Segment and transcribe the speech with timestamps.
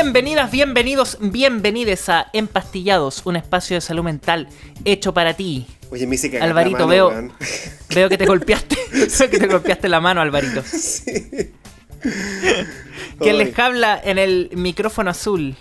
[0.00, 4.48] Bienvenidas, bienvenidos, bienvenides a Empastillados, un espacio de salud mental
[4.84, 5.66] hecho para ti.
[5.90, 7.32] Oye, me hice Alvarito, la mano, veo, weón.
[7.96, 8.76] veo que te golpeaste,
[9.18, 10.62] veo que te golpeaste la mano, Alvarito.
[10.62, 11.50] Sí.
[13.18, 15.56] Quien les habla en el micrófono azul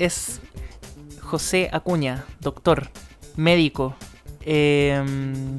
[0.00, 0.40] es
[1.20, 2.90] José Acuña, doctor,
[3.36, 3.94] médico,
[4.40, 5.58] em,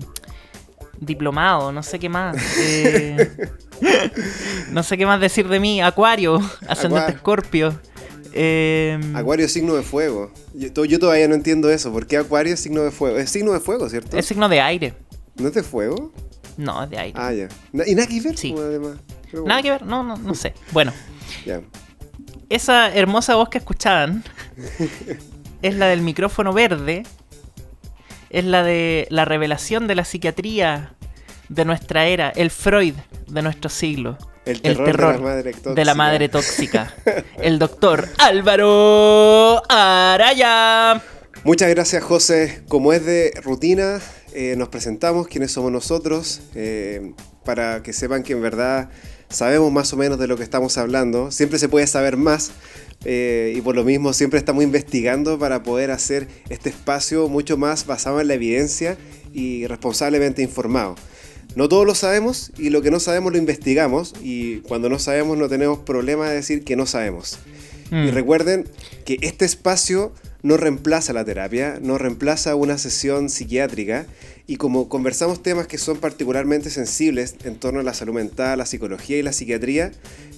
[0.99, 2.35] diplomado, no sé qué más.
[2.59, 3.53] eh,
[4.71, 5.81] no sé qué más decir de mí.
[5.81, 7.79] Acuario, ascendente escorpio.
[8.33, 10.31] Em, Acuario es signo de fuego.
[10.53, 11.91] Yo, to- yo todavía no entiendo eso.
[11.91, 13.17] ¿Por qué Acuario es signo de fuego?
[13.17, 14.17] Es signo de fuego, ¿cierto?
[14.17, 14.93] es signo de aire.
[15.35, 16.11] ¿No es de fuego?
[16.57, 17.19] No, es de aire.
[17.19, 17.47] Ah, ya.
[17.85, 18.37] ¿Y nada que ver?
[18.37, 18.51] Sí.
[18.51, 18.97] pues, además.
[19.45, 20.53] Nada que ver, no, no, no sé.
[20.71, 20.91] Bueno,
[21.45, 21.61] Ya.
[22.49, 24.23] esa hermosa voz que escuchaban
[25.61, 27.03] es la del micrófono verde.
[28.29, 30.93] Es la de la revelación de la psiquiatría
[31.49, 32.95] de nuestra era, el Freud
[33.27, 34.17] de nuestro siglo.
[34.47, 35.73] El terror de la madre tóxica.
[35.73, 36.93] de la madre tóxica.
[37.41, 41.01] El doctor Álvaro Araya.
[41.43, 42.61] Muchas gracias, José.
[42.67, 43.99] Como es de rutina,
[44.33, 48.89] eh, nos presentamos quiénes somos nosotros, eh, para que sepan que en verdad
[49.29, 51.31] sabemos más o menos de lo que estamos hablando.
[51.31, 52.51] Siempre se puede saber más
[53.05, 57.85] eh, y por lo mismo siempre estamos investigando para poder hacer este espacio mucho más
[57.85, 58.97] basado en la evidencia
[59.33, 60.95] y responsablemente informado.
[61.57, 65.39] No todos lo sabemos y lo que no sabemos lo investigamos y cuando no sabemos
[65.39, 67.39] no tenemos problema de decir que no sabemos.
[67.89, 68.09] Y Mm.
[68.11, 68.69] recuerden
[69.05, 70.13] que este espacio
[70.43, 74.05] no reemplaza la terapia, no reemplaza una sesión psiquiátrica
[74.45, 78.67] y como conversamos temas que son particularmente sensibles en torno a la salud mental, la
[78.67, 79.93] psicología y la psiquiatría,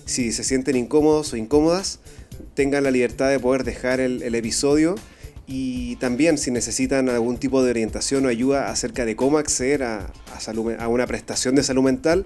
[0.06, 2.00] si se sienten incómodos o incómodas,
[2.54, 4.96] tengan la libertad de poder dejar el, el episodio
[5.52, 10.12] y también si necesitan algún tipo de orientación o ayuda acerca de cómo acceder a,
[10.36, 12.24] a salud a una prestación de salud mental,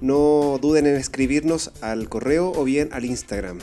[0.00, 3.58] no duden en escribirnos al correo o bien al Instagram,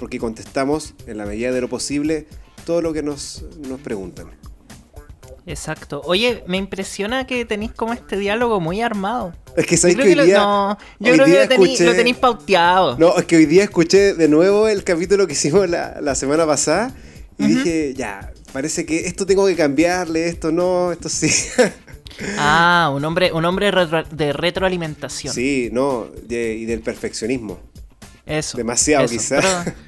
[0.00, 2.26] porque contestamos en la medida de lo posible
[2.64, 4.26] todo lo que nos, nos preguntan.
[5.46, 6.02] Exacto.
[6.04, 9.32] Oye, me impresiona que tenéis como este diálogo muy armado.
[9.56, 10.38] Es que sabéis que hoy lo, día...
[10.38, 12.98] no, yo creo que día lo tenéis, escuché- lo tenéis pauteado.
[12.98, 16.44] No, es que hoy día escuché de nuevo el capítulo que hicimos la, la semana
[16.46, 16.92] pasada
[17.38, 21.30] y dije, ya, parece que esto tengo que cambiarle, esto no, esto sí.
[22.38, 25.34] Ah, un hombre, un hombre retro- de retroalimentación.
[25.34, 27.60] sí, no, de- y del perfeccionismo.
[28.24, 28.56] Eso.
[28.56, 29.44] Demasiado, quizás.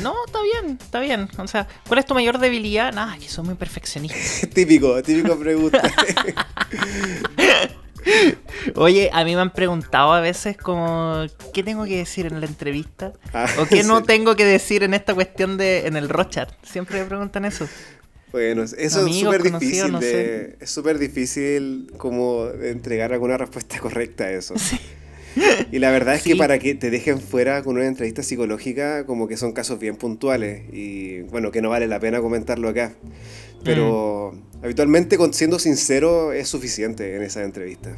[0.00, 1.28] No, está bien, está bien.
[1.36, 2.94] O sea, ¿cuál es tu mayor debilidad?
[2.94, 4.16] Nada, que soy muy perfeccionista.
[4.54, 5.82] típico, típico pregunta.
[8.74, 12.46] Oye, a mí me han preguntado a veces como qué tengo que decir en la
[12.46, 14.04] entrevista Ah, o qué no sí.
[14.06, 16.50] tengo que decir en esta cuestión de en el Rochat.
[16.64, 17.68] Siempre me preguntan eso.
[18.32, 23.78] Bueno, eso es súper difícil no de, es súper difícil como de entregar alguna respuesta
[23.78, 24.54] correcta a eso.
[25.72, 26.30] Y la verdad es Sí.
[26.30, 29.96] que para que te dejen fuera con una entrevista psicológica, como que son casos bien
[29.96, 32.94] puntuales y bueno, que no vale la pena comentarlo acá.
[33.64, 34.64] Pero Mm.
[34.64, 37.96] habitualmente, con, siendo sincero, es suficiente en esa entrevista.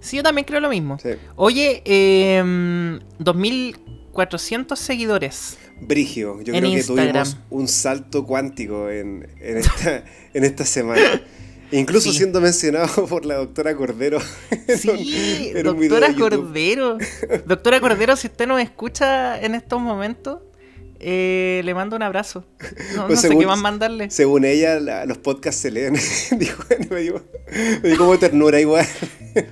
[0.00, 0.98] Sí, yo también creo lo mismo.
[0.98, 1.10] Sí.
[1.36, 5.58] Oye, eh, 2400 seguidores.
[5.80, 10.04] Brigio, yo En creo que tuvimos un salto cuántico en, en esta,
[10.34, 11.00] en esta semana.
[11.72, 12.18] Incluso Sí.
[12.18, 14.18] siendo mencionado por la doctora Cordero.
[14.78, 16.14] Sí, en un doctora.
[16.14, 16.98] Cordero.
[17.46, 20.40] Doctora Cordero, si usted nos escucha en estos momentos,
[21.00, 22.44] eh, le mando un abrazo.
[22.94, 24.08] No, Pues no sé qué más mandarle.
[24.10, 25.94] Según ella, la- los podcasts se leen.
[26.38, 27.24] Dijo, me dio,
[27.82, 28.86] me dio como ternura igual.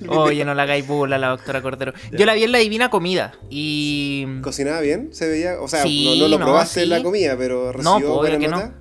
[0.07, 1.93] Oye, no la hagáis burla la doctora Cordero.
[2.11, 4.25] Yo la vi en la Divina Comida y...
[4.41, 5.09] ¿Cocinaba bien?
[5.11, 5.59] ¿Se veía?
[5.59, 8.29] O sea, Sí, no, no lo no, probaste en la comida, pero No, recibió obvio
[8.37, 8.65] buena nota.
[8.67, 8.80] no.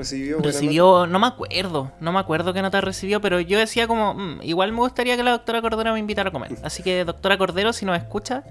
[0.00, 3.86] ¿Recibió buena Recibió, no me acuerdo, no me acuerdo qué nota recibió, pero yo decía
[3.86, 6.52] como, "Mm, igual me gustaría que la doctora Cordero me invitara a comer.
[6.64, 8.44] Así que, doctora Cordero, si nos escucha,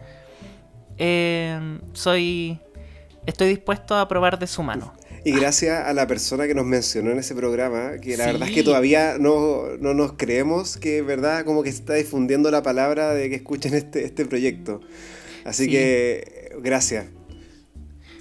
[0.98, 2.60] eh, soy,
[3.26, 4.94] estoy dispuesto a probar de su mano.
[5.26, 8.32] Y gracias a la persona que nos mencionó en ese programa, que la Sí.
[8.32, 12.50] verdad es que todavía no, no nos creemos que, verdad, como que se está difundiendo
[12.52, 14.80] la palabra de que escuchen este, este proyecto.
[15.44, 15.72] Así Sí.
[15.72, 17.06] que, gracias.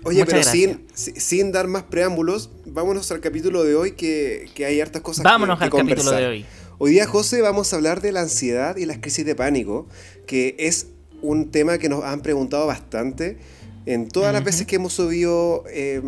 [0.04, 4.46] Oye, Muchas pero sin, si- sin dar más preámbulos, vámonos al capítulo de hoy que,
[4.54, 6.20] que hay hartas cosas que- Vámonos que al capítulo conversar.
[6.20, 6.46] de hoy.
[6.78, 9.86] Hoy día, José, vamos a hablar de la ansiedad y las crisis de pánico,
[10.26, 10.86] que es
[11.20, 13.38] un tema que nos han preguntado bastante
[13.86, 16.00] en todas las veces que hemos subido eh,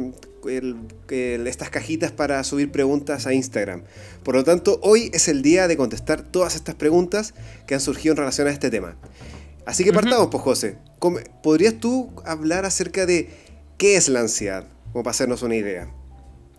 [0.46, 0.76] el-
[1.08, 3.82] el- estas cajitas para subir preguntas a Instagram.
[4.22, 7.34] Por lo tanto, hoy es el día de contestar todas estas preguntas
[7.66, 8.96] que han surgido en relación a este tema.
[9.66, 10.76] Así que partamos, pues, José.
[11.00, 13.28] ¿Cómo- ¿Podrías tú hablar acerca de
[13.80, 14.66] qué es la ansiedad?
[14.92, 15.88] Como para hacernos una idea.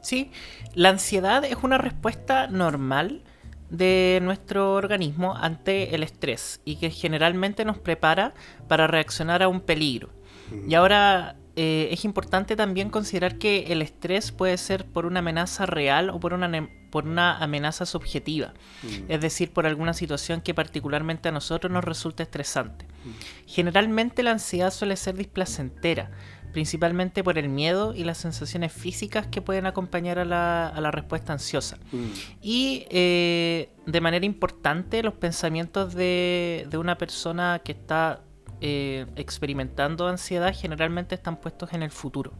[0.01, 0.31] Sí,
[0.73, 3.23] la ansiedad es una respuesta normal
[3.69, 8.33] de nuestro organismo ante el estrés y que generalmente nos prepara
[8.67, 10.09] para reaccionar a un peligro.
[10.67, 15.65] Y ahora eh, es importante también considerar que el estrés puede ser por una amenaza
[15.65, 18.53] real o por una, por una amenaza subjetiva,
[18.83, 19.11] mm.
[19.11, 22.85] es decir, por alguna situación que particularmente a nosotros nos resulta estresante.
[22.85, 23.09] Mm.
[23.47, 26.11] Generalmente la ansiedad suele ser displacentera,
[26.51, 31.77] principalmente por el miedo y las sensaciones físicas que pueden acompañar a la, respuesta ansiosa.
[31.91, 32.05] Mm.
[32.41, 38.21] Y eh, de manera importante, los pensamientos de, una persona que está
[38.59, 42.33] eh, experimentando ansiedad generalmente están puestos en el futuro.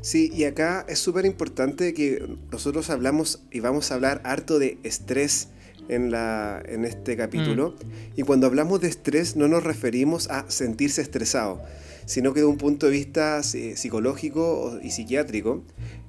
[0.00, 4.78] Sí, y acá es súper importante que nosotros hablamos y vamos a hablar harto de
[4.82, 5.48] estrés
[5.88, 7.70] en, la, en este capítulo.
[7.70, 8.20] Mm.
[8.20, 11.62] Y cuando hablamos de estrés no nos referimos a sentirse estresado,
[12.06, 15.62] sino que de un punto de vista psicológico y psiquiátrico,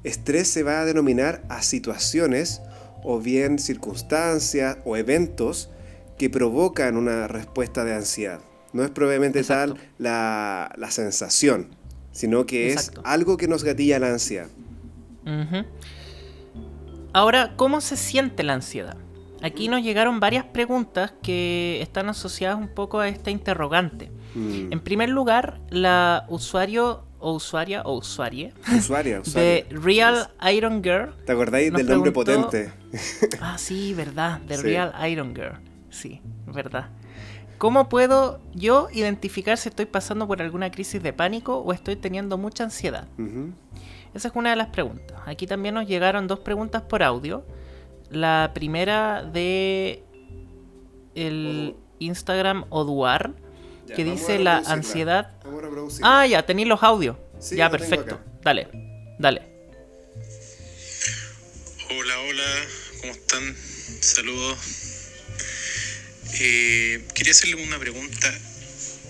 [0.03, 2.61] estrés se va a denominar a situaciones
[3.03, 5.69] o bien circunstancias o eventos
[6.17, 8.39] que provocan una respuesta de ansiedad.
[8.73, 11.69] No es probablemente tal la, la, sensación,
[12.11, 14.47] sino que es algo que nos gatilla la ansiedad.
[17.13, 18.97] Ahora, ¿cómo se siente la ansiedad?
[19.41, 24.11] Aquí nos llegaron varias preguntas que están asociadas un poco a esta interrogante.
[24.35, 24.73] Mm.
[24.73, 31.15] En primer lugar, la usuario o usuaria o usuarie usuaria, de Real Iron Girl.
[31.25, 32.71] ¿Te acordáis del nombre potente?
[33.41, 35.59] ah, sí, verdad, de Real Iron Girl.
[35.89, 36.89] Sí, verdad.
[37.57, 42.37] ¿Cómo puedo yo identificar si estoy pasando por alguna crisis de pánico o estoy teniendo
[42.37, 43.07] mucha ansiedad?
[44.13, 45.17] Esa es una de las preguntas.
[45.25, 47.45] Aquí también nos llegaron dos preguntas por audio.
[48.11, 50.03] La primera de
[51.15, 53.33] el Instagram Oduar
[53.93, 55.31] que dice la ansiedad.
[56.01, 57.17] Ah, ya, tenéis los audios.
[57.51, 58.19] ya, perfecto.
[58.41, 58.67] Dale,
[59.19, 59.41] dale.
[61.89, 62.67] Hola, hola,
[63.01, 63.55] ¿cómo están?
[64.01, 64.57] Saludos.
[66.39, 68.33] Eh, quería hacerle una pregunta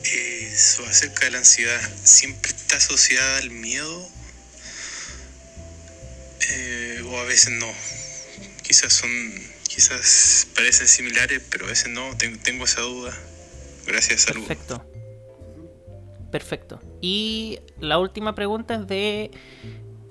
[0.04, 0.54] eh,
[0.88, 1.82] acerca de la ansiedad.
[2.04, 4.10] ¿Siempre está asociada al miedo?
[6.50, 7.72] Eh, o a veces no.
[8.62, 9.10] Quizás son,
[9.68, 12.16] quizás parecen similares, pero a veces no.
[12.44, 13.18] tengo esa duda.
[13.86, 14.48] Gracias, saludos.
[14.48, 14.86] Perfecto.
[16.32, 16.80] Perfecto.
[17.02, 19.32] Y la última pregunta es de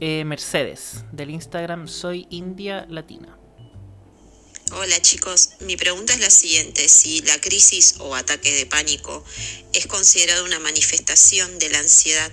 [0.00, 3.38] eh, Mercedes, del Instagram Soy India Latina.
[4.73, 9.23] Hola chicos, mi pregunta es la siguiente, si la crisis o ataque de pánico
[9.73, 12.32] es considerado una manifestación de la ansiedad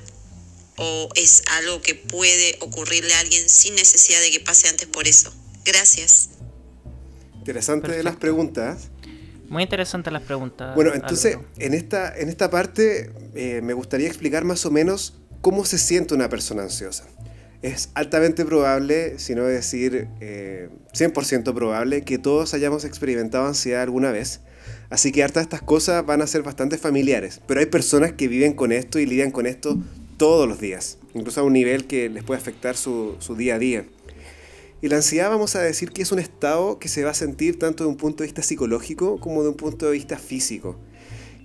[0.78, 5.08] o es algo que puede ocurrirle a alguien sin necesidad de que pase antes por
[5.08, 5.34] eso.
[5.66, 6.30] Gracias.
[7.36, 8.91] Interesante de las preguntas.
[9.52, 10.74] Muy interesantes las preguntas.
[10.76, 15.66] Bueno, entonces, en esta, en esta parte eh, me gustaría explicar más o menos cómo
[15.66, 17.04] se siente una persona ansiosa.
[17.62, 24.14] Es altamente probable, si no decir 100% eh, probable, que todos hayamos experimentado ansiedad alguna
[24.14, 24.40] vez.
[24.90, 27.42] Así que hartas de estas cosas van a ser bastante familiares.
[27.46, 29.78] Pero hay personas que viven con esto y lidian con esto
[30.16, 33.60] todos los días, incluso a un nivel que les puede afectar su, su día a
[33.60, 33.86] día.
[34.82, 37.60] Y la ansiedad vamos a decir que es un estado que se va a sentir
[37.60, 40.80] tanto de un punto de vista psicológico como de un punto de vista físico.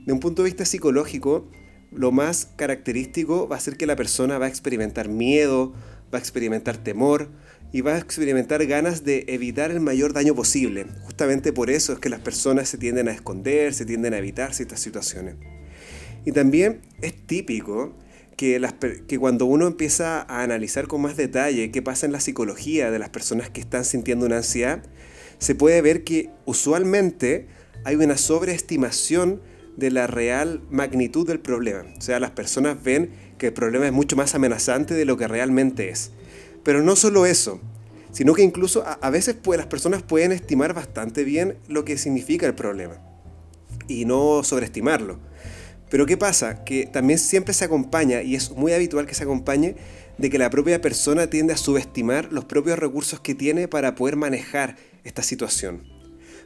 [0.06, 1.46] De un punto de vista psicológico,
[1.92, 5.74] lo más característico va a ser que la persona va a experimentar miedo,
[6.12, 7.28] va a experimentar temor
[7.72, 10.86] y va a experimentar ganas de evitar el mayor daño posible.
[11.04, 14.54] Justamente por eso es que las personas se tienden a esconder, se tienden a evitar
[14.54, 15.34] ciertas situaciones.
[16.24, 17.94] Y también es típico
[18.36, 22.98] que, cuando uno empieza a analizar con más detalle qué pasa en la psicología de
[22.98, 24.82] las personas que están sintiendo una ansiedad,
[25.38, 27.46] se puede ver que usualmente
[27.84, 29.40] hay una sobreestimación
[29.76, 31.84] de la real magnitud del problema.
[31.96, 35.28] O sea, las personas ven que el problema es mucho más amenazante de lo que
[35.28, 36.10] realmente es.
[36.62, 37.60] Pero no solo eso,
[38.12, 42.54] sino que incluso a, veces las personas pueden estimar bastante bien lo que significa el
[42.54, 42.96] problema
[43.88, 45.18] y no sobreestimarlo.
[45.88, 46.64] Pero ¿qué pasa?
[46.64, 49.76] Que también siempre se acompaña, y es muy habitual que se acompañe,
[50.18, 54.16] de que la propia persona tiende a subestimar los propios recursos que tiene para poder
[54.16, 55.84] manejar esta situación.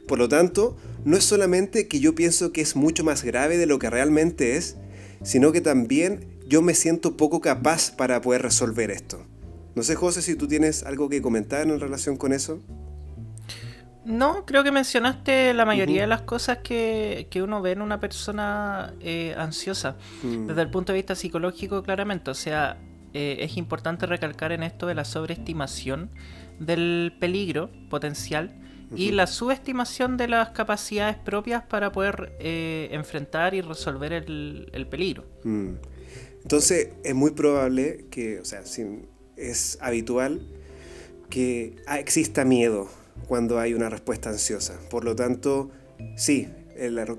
[0.07, 3.65] Por lo tanto, no es solamente que yo pienso que es mucho más grave de
[3.65, 4.75] lo que realmente es,
[5.23, 9.25] sino que también yo me siento poco capaz para poder resolver esto.
[9.73, 12.61] No sé, José, si tú tienes algo que comentar en relación con eso.
[14.03, 18.93] No, creo que mencionaste la mayoría de las cosas que, uno ve en una persona
[18.99, 20.47] eh, ansiosa, mm.
[20.47, 22.31] desde el punto de vista psicológico claramente.
[22.31, 22.77] O sea,
[23.13, 26.09] eh, es importante recalcar en esto de la sobreestimación
[26.59, 28.57] del peligro potencial
[28.93, 35.23] y la subestimación de las capacidades propias para poder eh, enfrentar y resolver el, peligro.
[35.43, 35.75] Mm.
[36.41, 38.61] Entonces, es muy probable que, o sea,
[39.37, 40.41] es habitual
[41.29, 42.89] que exista miedo
[43.27, 44.79] cuando hay una respuesta ansiosa.
[44.89, 45.71] Por lo tanto,
[46.15, 46.47] sí,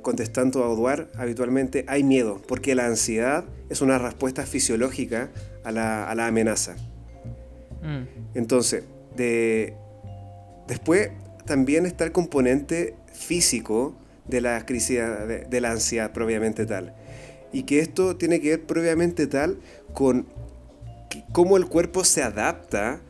[0.03, 5.31] contestando a Oduar, habitualmente hay miedo, porque la ansiedad es una respuesta fisiológica
[5.65, 6.77] a la, amenaza.
[7.83, 8.37] Mm.
[8.37, 8.85] Entonces,
[9.17, 9.75] de,
[10.67, 11.11] después
[11.45, 13.95] también está el componente físico
[14.27, 15.01] de la crisis
[15.49, 16.95] de, la ansiedad propiamente tal.
[17.53, 19.59] Y que esto tiene que ver propiamente tal
[19.93, 20.27] con
[21.33, 23.01] cómo el cuerpo se adapta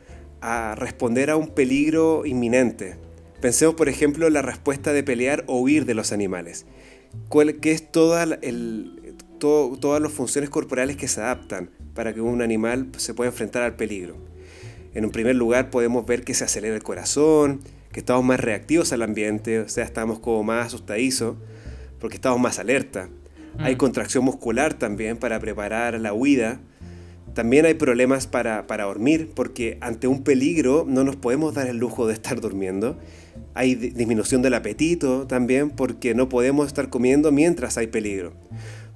[0.43, 2.97] a responder a un peligro inminente.
[3.39, 6.65] Pensemos, por ejemplo, en la respuesta de pelear o huir de los animales,
[7.61, 12.89] que es toda el, todas las funciones corporales que se adaptan para que un animal
[12.97, 14.17] se pueda enfrentar al peligro.
[14.93, 17.61] En un primer lugar podemos ver que se acelera el corazón,
[17.93, 21.37] que estamos más reactivos al ambiente, o sea, estamos como más asustadizos,
[21.99, 23.07] porque estamos más alerta.
[23.59, 23.77] Hay mm.
[23.77, 26.59] contracción muscular también para preparar la huida.
[27.33, 31.77] También hay problemas para, para, dormir, porque ante un peligro no nos podemos dar el
[31.77, 32.97] lujo de estar durmiendo.
[33.55, 38.33] Hay disminución del apetito también, porque no podemos estar comiendo mientras hay peligro.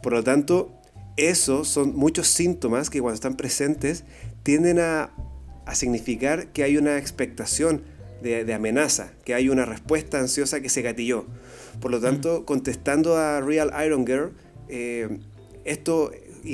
[0.01, 0.71] Por lo tanto,
[1.15, 4.03] esos son muchos síntomas que cuando están presentes
[4.43, 5.11] tienden a,
[5.65, 7.81] a significar que hay una expectación
[8.21, 11.25] de, amenaza, que hay una respuesta ansiosa que se gatilló.
[11.79, 14.31] Por lo tanto, contestando a Real Iron Girl,
[14.69, 15.19] eh,
[15.65, 16.11] esto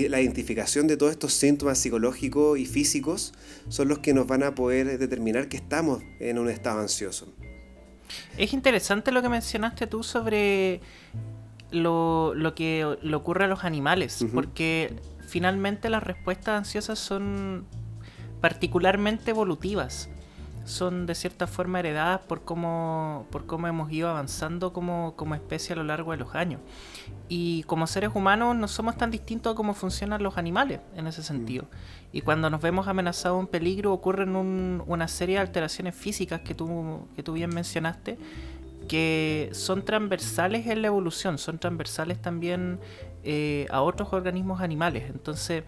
[0.10, 3.34] la identificación de todos estos síntomas psicológicos y físicos
[3.70, 7.34] son los que nos van a poder determinar que estamos en un estado ansioso.
[8.38, 10.82] Es interesante lo que mencionaste tú sobre
[11.72, 14.96] lo, que le ocurre a los animales, porque
[15.28, 17.66] finalmente las respuestas ansiosas son
[18.42, 20.10] particularmente evolutivas
[20.66, 25.76] son de cierta forma heredadas por cómo, por cómo hemos ido avanzando como, especie a
[25.76, 26.62] lo largo de los años.
[27.28, 31.24] Y como seres humanos no somos tan distintos a cómo funcionan los animales en ese
[31.24, 31.66] sentido.
[32.12, 37.08] Y cuando nos vemos amenazados en peligro ocurren una serie de alteraciones físicas que tú,
[37.16, 38.18] que tú bien mencionaste
[38.88, 42.80] que son transversales en la evolución, son transversales también
[43.24, 45.06] eh, a otros organismos animales.
[45.10, 45.64] Entonces,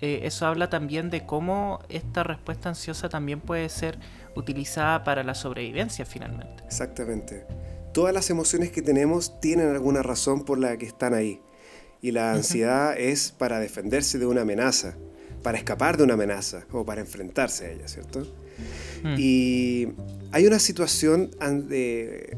[0.00, 3.98] eh, eso habla también de cómo esta respuesta ansiosa también puede ser
[4.38, 6.62] utilizada para la sobrevivencia finalmente.
[6.64, 7.44] Exactamente.
[7.92, 11.40] Todas las emociones que tenemos tienen alguna razón por la que están ahí.
[12.00, 14.94] Y la ansiedad es para defenderse de una amenaza,
[15.42, 18.20] para escapar de una amenaza o para enfrentarse a ella, ¿cierto?
[19.02, 19.14] Mm.
[19.18, 19.88] Y
[20.30, 21.30] hay una situación
[21.68, 22.36] de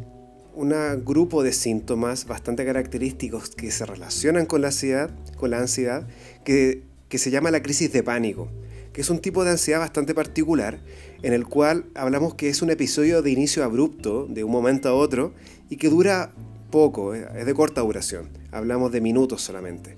[0.54, 0.72] un
[1.04, 6.06] grupo de síntomas bastante característicos que se relacionan con la ansiedad, con la ansiedad
[6.44, 8.48] que, que se llama la crisis de pánico
[8.92, 10.80] que es un tipo de ansiedad bastante particular,
[11.22, 14.94] en el cual hablamos que es un episodio de inicio abrupto, de un momento a
[14.94, 15.34] otro,
[15.68, 16.32] y que dura
[16.70, 19.96] poco, eh, es de corta duración, hablamos de minutos solamente.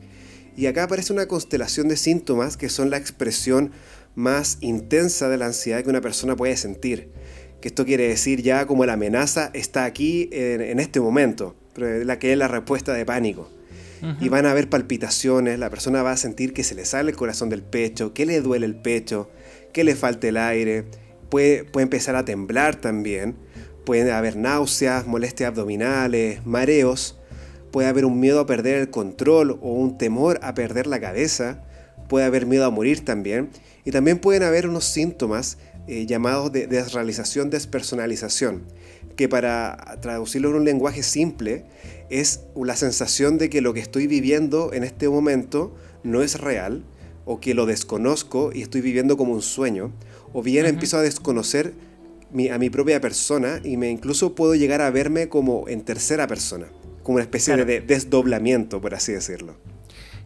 [0.57, 3.73] Y acá aparece una constelación de síntomas que son la expresión
[4.14, 7.11] más intensa de la ansiedad que una persona puede sentir.
[7.61, 12.19] Que esto quiere decir ya como la amenaza está aquí en, en este momento, la
[12.19, 13.49] que es la respuesta de pánico
[14.21, 17.17] y van a haber palpitaciones, la persona va a sentir que se le sale el
[17.17, 19.31] corazón del pecho, que le duele el pecho,
[19.73, 20.87] que le falte el aire,
[21.33, 23.37] puede, puede empezar a temblar también,
[23.87, 27.19] puede haber náuseas, molestias abdominales, mareos,
[27.71, 31.65] puede haber un miedo a perder el control o un temor a perder la cabeza,
[32.07, 33.49] puede haber miedo a morir también,
[33.83, 35.57] y también pueden haber unos síntomas
[35.89, 38.65] eh, llamados de desrealización, despersonalización,
[39.17, 41.65] que para traducirlo en un lenguaje simple
[42.11, 46.85] es la sensación de que lo que estoy viviendo en este momento no es real,
[47.25, 49.93] o que lo desconozco y estoy viviendo como un sueño,
[50.33, 51.75] o bien empiezo a desconocer
[52.51, 56.67] a mi propia persona y me incluso puedo llegar a verme como en tercera persona,
[57.03, 59.57] como una especie de desdoblamiento, por así decirlo.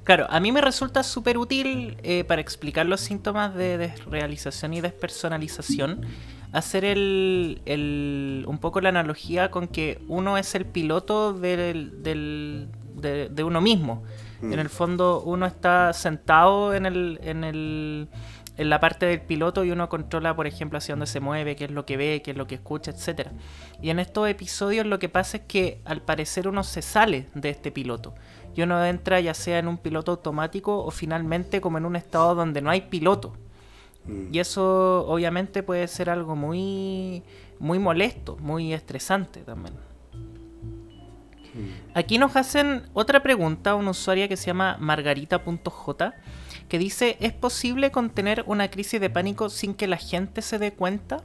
[0.05, 4.81] Claro, a mí me resulta súper útil eh, para explicar los síntomas de desrealización y
[4.81, 6.07] despersonalización
[6.53, 13.61] hacer el, un poco la analogía con que uno es el piloto del, de, uno
[13.61, 14.05] mismo.
[14.41, 14.53] Mm.
[14.53, 18.09] En el fondo uno está sentado en, el, en, el,
[18.57, 21.65] en la parte del piloto y uno controla, por ejemplo, hacia dónde se mueve, qué
[21.65, 23.29] es lo que ve, qué es lo que escucha, etc.
[23.83, 27.51] Y en estos episodios lo que pasa es que al parecer uno se sale de
[27.51, 28.15] este piloto.
[28.55, 32.35] Y uno entra ya sea en un piloto automático o finalmente como en un estado
[32.35, 33.35] donde no hay piloto.
[34.07, 34.35] Mm.
[34.35, 37.23] Y eso obviamente puede ser algo muy,
[37.59, 39.75] muy molesto, muy estresante también.
[41.55, 41.69] Mm.
[41.95, 46.15] Aquí nos hacen otra pregunta, una usuaria que se llama margarita.j,
[46.69, 50.73] que dice, ¿es posible contener una crisis de pánico sin que la gente se dé
[50.73, 51.23] cuenta?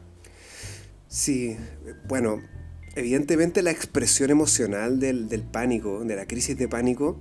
[1.08, 1.58] Sí,
[2.08, 2.42] bueno,
[2.96, 7.20] evidentemente la expresión emocional del, del pánico, de la crisis de pánico,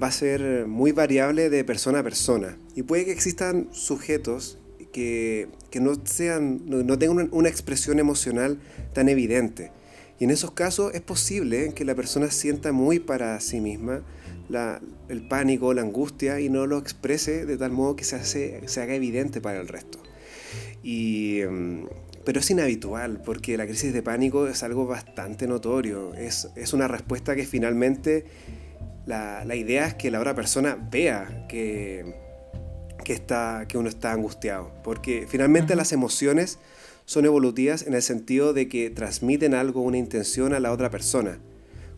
[0.00, 2.56] va a ser muy variable de persona a persona.
[2.74, 4.58] Y puede que existan sujetos
[4.92, 5.48] que,
[5.80, 8.58] no, sean, no, tengan una expresión emocional
[8.92, 9.72] tan evidente.
[10.18, 14.02] Y en esos casos es posible que la persona sienta muy para sí misma
[15.08, 18.82] el pánico, la angustia y no lo exprese de tal modo que se, hace, se
[18.82, 19.98] haga evidente para el resto.
[20.82, 21.86] Y, em,
[22.24, 26.14] pero es inhabitual porque la crisis de pánico es algo bastante notorio.
[26.14, 28.26] Es, es una respuesta que finalmente
[29.06, 32.14] la, la, idea es que la otra persona vea que,
[33.04, 34.72] que, está, que uno está angustiado.
[34.84, 36.58] Porque finalmente las emociones
[37.12, 41.40] son evolutivas en el sentido de que transmiten algo, una intención a la otra persona.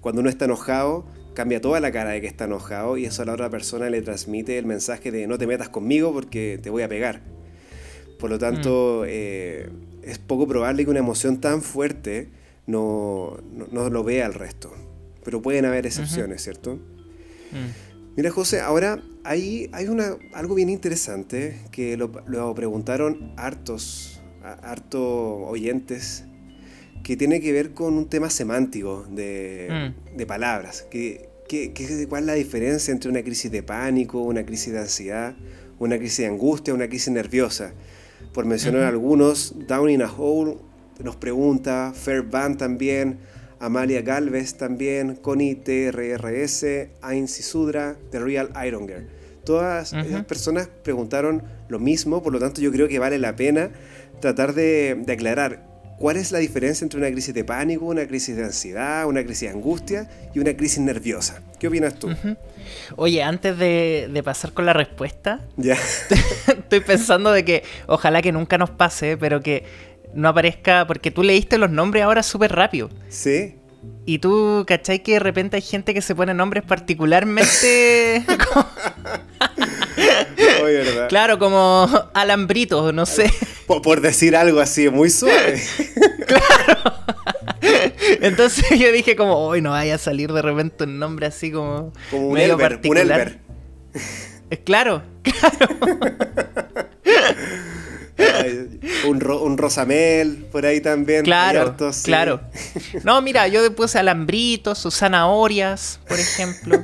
[0.00, 1.04] Cuando uno está enojado,
[1.34, 4.02] cambia toda la cara de que está enojado y eso a la otra persona le
[4.02, 7.22] transmite el mensaje de no te metas conmigo porque te voy a pegar.
[8.18, 9.06] Por lo tanto, mm.
[9.06, 9.68] eh,
[10.02, 12.30] es poco probable que una emoción tan fuerte
[12.66, 13.38] no,
[13.70, 14.72] no, lo vea al resto.
[15.22, 16.74] Pero pueden haber excepciones, ¿cierto?
[16.74, 18.16] Mm.
[18.16, 24.13] Mira, José, ahora hay, hay una, algo bien interesante que lo, lo preguntaron hartos
[24.44, 26.24] harto oyentes
[27.02, 30.16] que tiene que ver con un tema semántico de, mm.
[30.16, 30.86] de palabras.
[30.90, 31.28] Que,
[32.08, 35.36] ¿Cuál es la diferencia entre una crisis de pánico, una crisis de ansiedad,
[35.78, 37.72] una crisis de angustia, una crisis nerviosa?
[38.32, 40.56] Por mencionar algunos, Down in a Hole
[41.02, 43.18] nos pregunta, Fair Band también,
[43.60, 46.64] Amalia Galvez también, Connie TRRS,
[47.02, 49.06] Ain Sudra, The Real Iron Girl.
[49.44, 53.70] Todas esas personas preguntaron lo mismo, por lo tanto yo creo que vale la pena
[54.24, 55.60] tratar de, aclarar
[55.98, 59.42] cuál es la diferencia entre una crisis de pánico, una crisis de ansiedad, una crisis
[59.42, 61.42] de angustia y una crisis nerviosa.
[61.58, 62.10] ¿Qué opinas tú?
[62.96, 65.76] Oye, antes de, pasar con la respuesta, ya.
[66.48, 69.64] estoy pensando de que ojalá que nunca nos pase, pero que
[70.14, 72.88] no aparezca, porque tú leíste los nombres ahora súper rápido.
[73.10, 73.56] Sí.
[74.06, 75.02] Y tú, ¿cachai?
[75.02, 78.24] Que de repente hay gente que se pone nombres particularmente...
[81.08, 83.30] Claro, como alambritos, no sé.
[83.66, 85.62] Por, decir algo así, muy suave.
[86.26, 86.94] claro.
[88.20, 91.92] Entonces yo dije como, hoy no vaya a salir de repente un nombre así como,
[92.10, 93.38] como un medio particular.
[93.38, 95.68] Un Claro, claro.
[99.08, 101.24] un, un, Rosamel por ahí también.
[101.24, 101.74] Claro,
[102.04, 102.40] claro.
[103.02, 106.82] No, mira, yo puse alambritos, sus zanahorias, por ejemplo.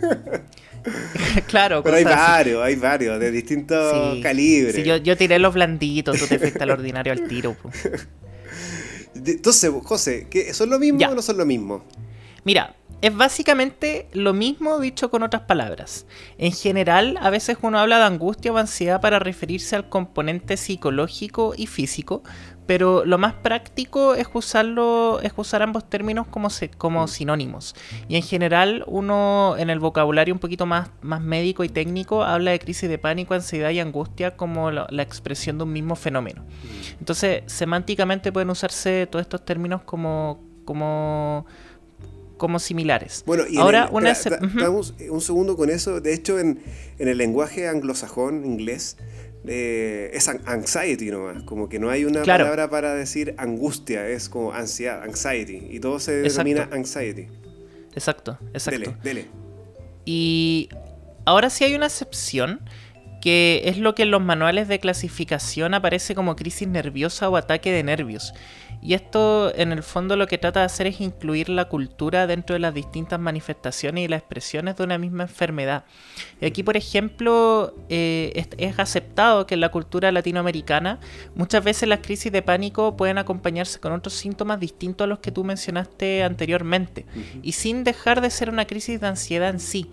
[1.47, 4.75] claro, pero hay varios, hay varios, de distintos calibres.
[4.75, 7.57] Sí, yo, tiré los blanditos, tú te fuiste al ordinario al tiro.
[9.15, 11.85] Entonces, José, ¿son lo mismo o no son lo mismo?
[12.45, 16.07] Mira, es básicamente lo mismo dicho con otras palabras.
[16.37, 21.55] En general, a veces uno habla de angustia o ansiedad para referirse al componente psicológico
[21.57, 22.23] y físico,
[22.71, 26.47] pero lo más práctico es usarlo, es usar ambos términos como,
[26.79, 27.75] como sinónimos.
[28.07, 32.53] Y en general, uno en el vocabulario un poquito más, más médico y técnico habla
[32.53, 36.45] de crisis de pánico, ansiedad y angustia como la, la expresión de un mismo fenómeno.
[37.01, 41.47] Entonces, semánticamente pueden usarse todos estos términos como, como
[42.41, 43.23] como similares.
[43.27, 44.15] Bueno, y ahora una
[45.11, 46.01] un segundo con eso.
[46.01, 46.61] De hecho, en,
[46.99, 48.97] el lenguaje anglosajón, inglés,
[49.47, 51.43] eh, es anxiety nomás.
[51.45, 55.69] Como que no hay una palabra para decir angustia, es como ansiedad, anxiety.
[55.71, 57.29] Y todo se denomina anxiety.
[57.95, 58.81] Exacto, exacto.
[58.81, 59.27] Dele, dele.
[60.05, 60.69] Y
[61.25, 62.61] ahora sí hay una excepción
[63.21, 67.71] que es lo que en los manuales de clasificación aparece como crisis nerviosa o ataque
[67.71, 68.33] de nervios.
[68.83, 72.55] Y esto en el fondo lo que trata de hacer es incluir la cultura dentro
[72.55, 75.85] de las distintas manifestaciones y las expresiones de una misma enfermedad.
[76.41, 80.99] Y aquí, por ejemplo, eh, es, aceptado que en la cultura latinoamericana
[81.35, 85.31] muchas veces las crisis de pánico pueden acompañarse con otros síntomas distintos a los que
[85.31, 87.05] tú mencionaste anteriormente,
[87.43, 89.91] y sin dejar de ser una crisis de ansiedad en sí.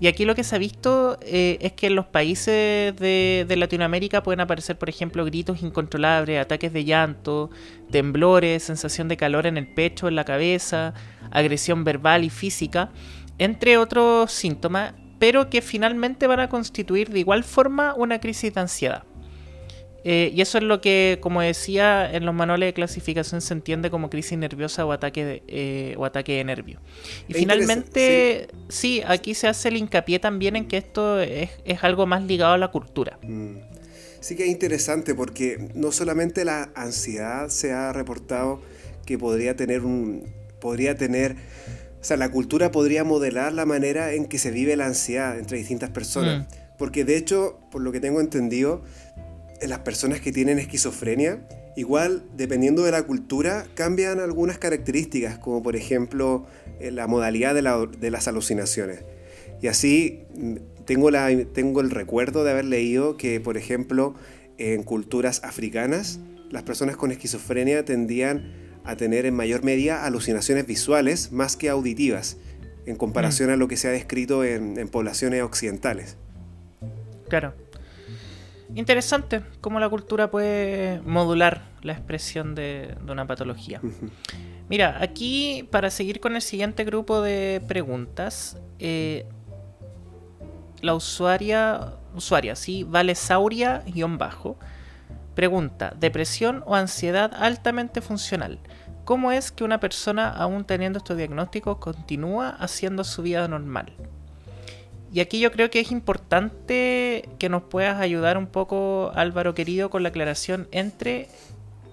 [0.00, 4.22] Y aquí lo que se ha visto eh, es que en los países de, Latinoamérica
[4.22, 7.50] pueden aparecer, por ejemplo, gritos incontrolables, ataques de llanto,
[7.90, 10.94] temblores, sensación de calor en el pecho, en la cabeza,
[11.30, 12.90] agresión verbal y física,
[13.38, 18.60] entre otros síntomas, pero que finalmente van a constituir de igual forma una crisis de
[18.60, 19.04] ansiedad.
[20.06, 23.90] Eh, y eso es lo que, como decía, en los manuales de clasificación se entiende
[23.90, 26.80] como crisis nerviosa o ataque de, eh, o ataque de nervio.
[27.26, 29.02] Y finalmente, sí.
[29.06, 31.48] aquí se hace el hincapié también en que esto es,
[31.80, 33.18] algo más ligado a la cultura.
[33.22, 33.56] Mm.
[34.20, 38.60] Sí que es interesante porque no solamente la ansiedad se ha reportado
[39.06, 40.24] que podría tener un...
[40.60, 41.36] podría tener...
[42.00, 45.56] O sea, la cultura podría modelar la manera en que se vive la ansiedad entre
[45.56, 46.40] distintas personas.
[46.40, 46.64] Mm.
[46.78, 49.03] Porque de hecho, por lo que tengo entendido, en
[49.62, 55.76] las personas que tienen esquizofrenia, igual dependiendo de la cultura, cambian algunas características, como por
[55.76, 56.46] ejemplo
[56.80, 59.00] eh, la modalidad de, las alucinaciones.
[59.60, 64.14] Y así mm, tengo, la, tengo el recuerdo de haber leído que, por ejemplo,
[64.58, 68.52] en culturas africanas, las personas con esquizofrenia tendían
[68.84, 72.36] a tener en mayor medida alucinaciones visuales más que auditivas,
[72.86, 76.16] en comparación a lo que se ha descrito en, en poblaciones occidentales.
[77.28, 77.54] Claro.
[78.74, 83.80] Interesante cómo la cultura puede modular la expresión de, de una patología.
[84.68, 89.26] Mira, aquí para seguir con el siguiente grupo de preguntas, eh,
[90.80, 94.56] la usuaria, usuaria, sí, Valesauria-bajo,
[95.34, 98.58] pregunta, ¿depresión o ansiedad altamente funcional?
[99.04, 103.92] ¿Cómo es que una persona, aún teniendo estos diagnósticos, continúa haciendo su vida normal?
[105.14, 109.88] Y aquí yo creo que es importante que nos puedas ayudar un poco, Álvaro querido,
[109.88, 111.28] con la aclaración entre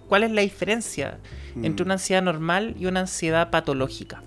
[0.10, 1.19] cuál es la diferencia
[1.62, 1.88] entre Mm.
[1.88, 4.23] una ansiedad normal y una ansiedad patológica.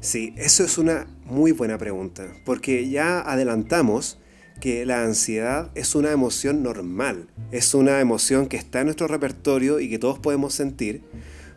[0.00, 4.18] Sí, eso es una muy buena pregunta, porque ya adelantamos
[4.60, 9.80] que la ansiedad es una emoción normal, es una emoción que está en nuestro repertorio
[9.80, 11.00] y que todos podemos sentir.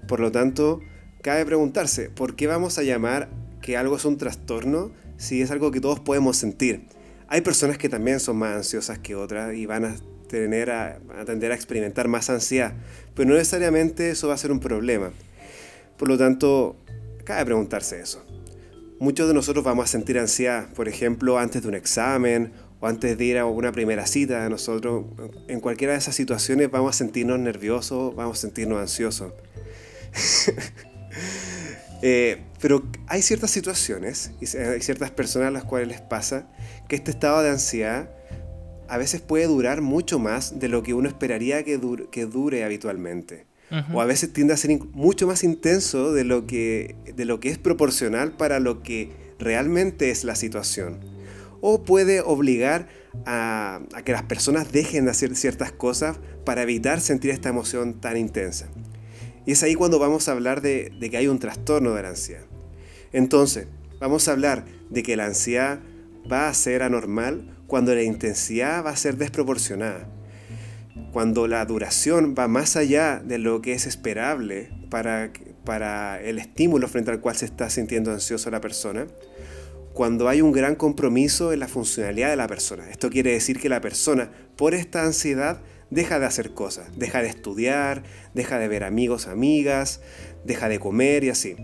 [0.08, 0.80] Por lo tanto,
[1.22, 3.28] cabe preguntarse, ¿por qué vamos a llamar
[3.62, 6.88] que algo es un trastorno si es algo que todos podemos sentir?
[7.28, 9.96] Hay personas que también son más ansiosas que otras y van a
[10.28, 12.74] tener a, tender a experimentar más ansiedad,
[13.14, 15.12] pero no necesariamente eso va a ser un problema.
[15.98, 16.78] Por lo tanto,
[17.26, 18.26] cabe preguntarse eso.
[19.00, 23.18] Muchos de nosotros vamos a sentir ansiedad, por ejemplo, antes de un examen o antes
[23.18, 24.48] de ir a una primera cita.
[24.50, 25.06] Nosotros,
[25.48, 29.34] en cualquiera de esas situaciones, vamos a sentirnos nerviosos, vamos a sentirnos ansiosos.
[32.02, 36.48] Eh, pero hay ciertas situaciones y hay ciertas personas a las cuales les pasa
[36.88, 38.10] que este estado de ansiedad
[38.88, 42.64] a veces puede durar mucho más de lo que uno esperaría que dure, que dure
[42.64, 43.48] habitualmente.
[43.94, 47.50] O a veces tiende a ser mucho más intenso de lo, que, de lo que
[47.50, 51.02] es proporcional para lo que realmente es la situación.
[51.62, 52.88] O puede obligar
[53.28, 58.02] a, a que las personas dejen de hacer ciertas cosas para evitar sentir esta emoción
[58.02, 58.70] tan intensa.
[59.46, 62.46] Y es ahí cuando vamos a hablar de, que hay un trastorno de la ansiedad.
[63.12, 63.68] Entonces,
[64.00, 65.80] vamos a hablar de que la ansiedad
[66.32, 70.08] va a ser anormal cuando la intensidad va a ser desproporcionada.
[71.14, 75.32] Cuando la duración va más allá de lo que es esperable para,
[75.64, 79.08] para el estímulo frente al cual se está sintiendo ansioso la persona.
[79.94, 82.90] Cuando hay un gran compromiso en la funcionalidad de la persona.
[82.90, 87.30] Esto quiere decir que la persona, por esta ansiedad, deja de hacer cosas, deja de
[87.30, 90.02] estudiar, deja de ver amigos, amigas,
[90.46, 91.56] deja de comer y así.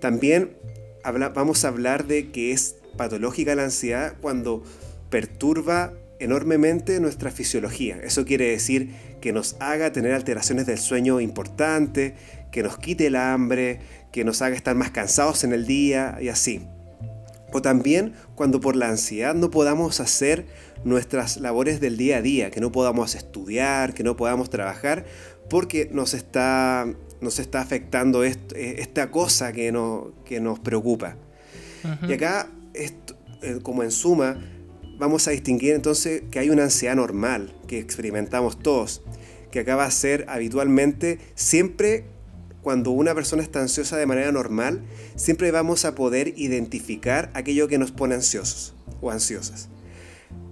[0.00, 0.56] También
[1.34, 4.62] vamos a hablar de que es patológica la ansiedad cuando
[5.10, 7.98] perturba enormemente nuestra fisiología.
[8.02, 12.14] Eso quiere decir que nos haga tener alteraciones del sueño importantes,
[12.50, 13.80] que nos quite el hambre,
[14.12, 16.66] que nos haga estar más cansados en el día y así.
[17.52, 20.46] O también cuando por la ansiedad no podamos hacer
[20.84, 25.04] nuestras labores del día a día, que no podamos estudiar, que no podamos trabajar,
[25.48, 26.86] porque nos está,
[27.20, 31.16] nos está afectando eh, esta cosa que, no- que nos preocupa.
[32.08, 34.38] Y acá, esto, eh, como en suma,
[34.98, 39.02] vamos a distinguir entonces que hay una ansiedad normal que experimentamos todos,
[39.50, 42.04] que acá va a ser habitualmente siempre
[42.62, 44.82] cuando una persona está ansiosa de manera normal,
[45.16, 49.68] siempre vamos a poder identificar aquello que nos pone ansiosos o ansiosas.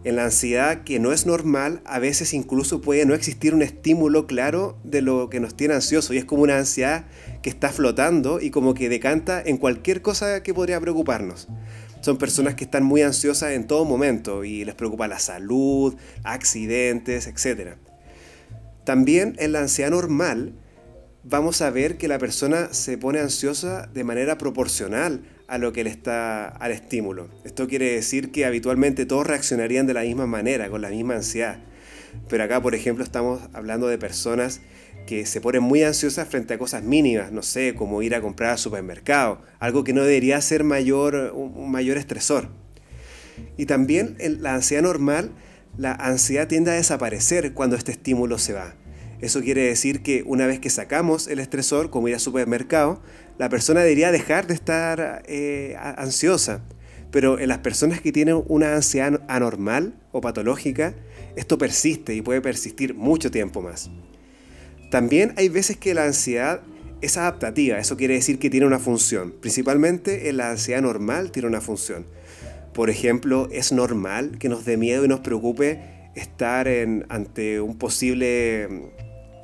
[0.02, 4.26] En la ansiedad que no es normal, a veces incluso puede no existir un estímulo
[4.26, 7.04] claro de lo que nos tiene ansioso y es como una ansiedad
[7.42, 11.48] que está flotando y como que decanta en cualquier cosa que podría preocuparnos.
[12.00, 15.94] Son personas que están muy ansiosas en todo momento y les preocupa la salud,
[16.24, 17.74] accidentes, etc.
[18.84, 20.54] También en la ansiedad normal
[21.24, 25.84] vamos a ver que la persona se pone ansiosa de manera proporcional a lo que
[25.84, 27.28] le está al estímulo.
[27.44, 31.58] Esto quiere decir que habitualmente todos reaccionarían de la misma manera, con la misma ansiedad.
[32.28, 34.60] Pero acá, por ejemplo, estamos hablando de personas
[35.06, 38.50] que se ponen muy ansiosas frente a cosas mínimas, no sé, como ir a comprar
[38.52, 42.48] al supermercado, algo que no debería ser mayor, un, mayor estresor.
[43.56, 45.32] Y también en la ansiedad normal,
[45.76, 48.74] la ansiedad tiende a desaparecer cuando este estímulo se va.
[49.20, 53.02] Eso quiere decir que una vez que sacamos el estresor, como ir al supermercado,
[53.38, 56.62] la persona debería dejar de estar eh, ansiosa.
[57.10, 60.94] Pero en las personas que tienen una ansiedad anormal o patológica,
[61.36, 63.90] esto persiste y puede persistir mucho tiempo más.
[64.90, 66.62] También hay veces que la ansiedad
[67.00, 69.32] es adaptativa, eso quiere decir que tiene una función.
[69.40, 72.06] Principalmente en la ansiedad normal tiene una función.
[72.74, 76.68] Por ejemplo, es normal que nos dé miedo y nos preocupe estar
[77.08, 78.90] ante un posible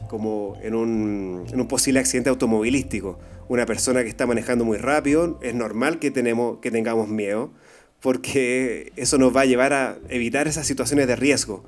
[0.08, 3.18] como en un, en un posible accidente automovilístico.
[3.48, 7.50] Una persona que está manejando muy rápido, es normal que, tenemos, que tengamos miedo,
[8.00, 11.64] porque eso nos va a llevar a evitar esas situaciones de riesgo.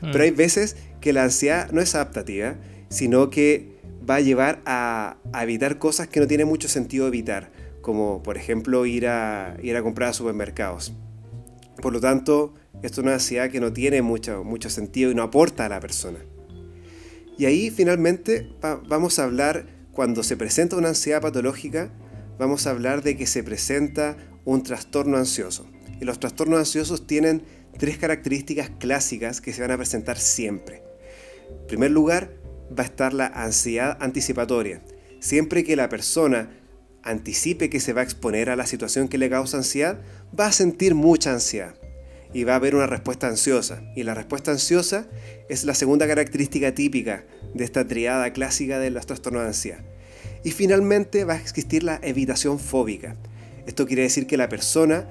[0.00, 2.56] Pero hay veces que la ansiedad no es adaptativa,
[2.88, 7.50] sino que va a llevar a, evitar cosas que no tiene mucho sentido evitar,
[7.82, 10.94] como por ejemplo ir a, ir a comprar a supermercados.
[11.80, 15.22] Por lo tanto, esto es una ansiedad que no tiene mucho, mucho sentido y no
[15.22, 16.18] aporta a la persona.
[17.40, 21.90] Y ahí finalmente vamos a hablar, cuando se presenta una ansiedad patológica,
[22.38, 25.66] vamos a hablar de que se presenta un trastorno ansioso.
[26.02, 27.42] Y los trastornos ansiosos tienen
[27.78, 30.82] tres características clásicas que se van a presentar siempre.
[31.62, 32.30] En primer lugar,
[32.78, 34.82] va a estar la ansiedad anticipatoria.
[35.20, 36.50] Siempre que la persona
[37.02, 40.02] anticipe que se va a exponer a la situación que le causa ansiedad,
[40.38, 41.79] va a sentir mucha ansiedad
[42.32, 43.82] y va a haber una respuesta ansiosa.
[43.96, 45.06] Y la respuesta ansiosa
[45.48, 49.80] es la segunda característica típica de esta triada clásica de los trastornos de ansiedad.
[50.44, 53.16] Y finalmente va a existir la evitación fóbica.
[53.66, 55.06] Esto quiere decir que la persona,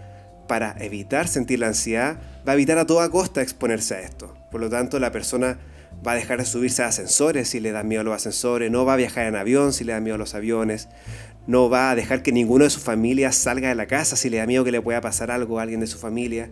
[0.47, 4.35] para evitar sentir la ansiedad, va a evitar a toda costa exponerse a esto.
[4.51, 5.59] Por lo tanto, la persona
[6.05, 8.85] va a dejar de subirse a ascensores si le da miedo a los ascensores, no
[8.85, 10.87] va a viajar en avión si le da miedo a los aviones,
[11.45, 14.37] no va a dejar que ninguno de su familia salga de la casa si le
[14.37, 16.49] da miedo que le pueda pasar algo a alguien de su familia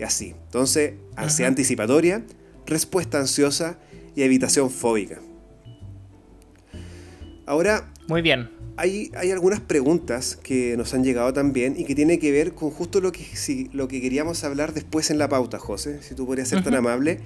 [0.00, 0.34] y así.
[0.46, 2.24] Entonces, ansiedad anticipatoria,
[2.66, 3.78] respuesta ansiosa
[4.16, 5.20] y evitación fóbica.
[7.46, 7.92] Ahora...
[8.08, 8.50] Muy bien.
[8.76, 12.70] Hay, hay, algunas preguntas que nos han llegado también y que tienen que ver con
[12.70, 16.24] justo lo que, si, lo que queríamos hablar después en la pauta, José, si tú
[16.24, 17.20] podrías ser tan amable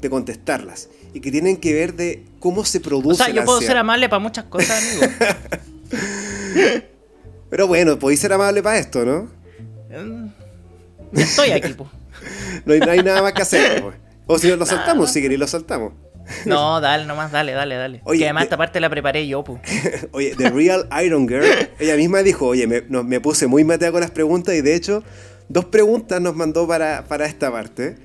[0.00, 0.90] de contestarlas.
[1.12, 3.20] Y que tienen que ver de cómo se produce.
[3.20, 5.12] O sea, yo puedo ser amable para muchas cosas, amigo.
[7.50, 9.28] Pero bueno, podéis ser amable para esto, ¿no?
[9.90, 11.90] Mm, estoy aquí, pues.
[12.64, 13.82] no, hay, nada más que hacer.
[14.26, 14.38] Pues.
[14.38, 15.92] O si lo saltamos, si queréis, lo saltamos.
[16.46, 18.00] No, dale nomás, dale, dale, dale.
[18.04, 19.60] Oye, que además esta parte la preparé yo, pues.
[20.12, 21.44] Oye, The Real Iron Girl,
[21.80, 25.02] ella misma dijo, oye, me, me puse muy matea con las preguntas y de hecho,
[25.48, 27.96] dos preguntas nos mandó para, para esta parte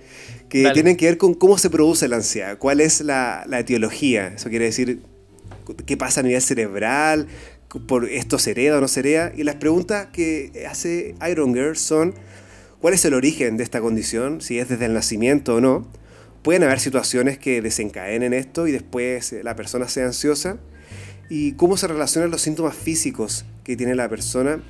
[0.50, 4.28] que tienen que ver con cómo se produce la ansiedad, cuál es la, la etiología,
[4.28, 5.02] eso quiere decir
[5.86, 7.28] qué pasa a nivel cerebral,
[7.86, 11.76] por esto se hereda o no se hereda, y las preguntas que hace Iron Girl
[11.76, 12.16] son
[12.82, 15.88] cuál es el origen de esta condición, si es desde el nacimiento o no.
[16.44, 20.58] Pueden haber situaciones que desencadenen esto y después eh, la persona sea ansiosa.
[21.30, 24.62] Y cómo se relacionan los síntomas físicos que tiene la persona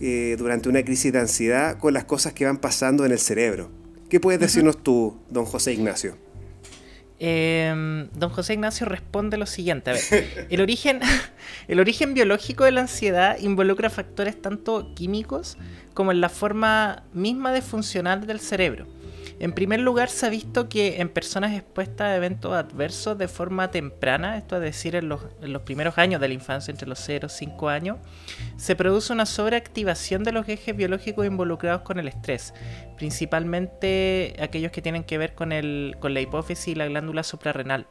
[0.00, 3.70] eh, durante una crisis de ansiedad con las cosas que van pasando en el cerebro.
[4.08, 6.23] ¿Qué puedes decirnos tú, don José Ignacio?
[7.20, 9.90] Em, don José Ignacio responde lo siguiente.
[9.90, 11.00] A ver, el origen,
[11.68, 15.56] el origen biológico de la ansiedad involucra factores tanto químicos
[15.94, 18.86] como en la forma misma de funcionar del cerebro.
[19.40, 23.70] En primer lugar, se ha visto que en personas expuestas a eventos adversos de forma
[23.70, 25.22] temprana, esto es decir, en los,
[25.64, 27.98] primeros años de la infancia, entre los 0 y 5 años,
[28.56, 32.54] se produce una sobreactivación de los ejes biológicos involucrados con el estrés,
[32.96, 37.86] principalmente aquellos que tienen que ver con, el, con la hipófisis y la glándula suprarrenal.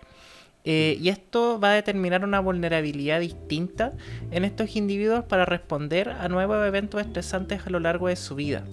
[0.65, 3.91] Eh, y esto va a determinar una vulnerabilidad distinta
[4.31, 8.63] en estos individuos para responder a nuevos eventos estresantes a lo largo de su vida.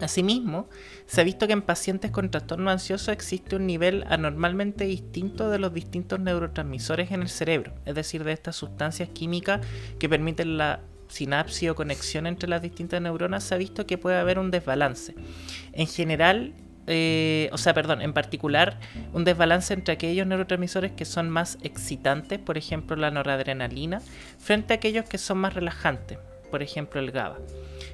[0.00, 0.68] Asimismo,
[1.06, 5.58] se ha visto que en pacientes con trastorno ansioso existe un nivel anormalmente distinto de
[5.58, 9.60] los distintos neurotransmisores en el cerebro, es decir, de estas sustancias químicas
[9.98, 14.18] que permiten la sinapsis o conexión entre las distintas neuronas, se ha visto que puede
[14.18, 15.14] haber un desbalance.
[15.72, 16.54] En general,
[16.86, 18.78] eh, o sea, perdón, en particular
[19.12, 24.00] un desbalance entre aquellos neurotransmisores que son más excitantes, por ejemplo la noradrenalina,
[24.38, 26.18] frente a aquellos que son más relajantes,
[26.50, 27.38] por ejemplo el GABA.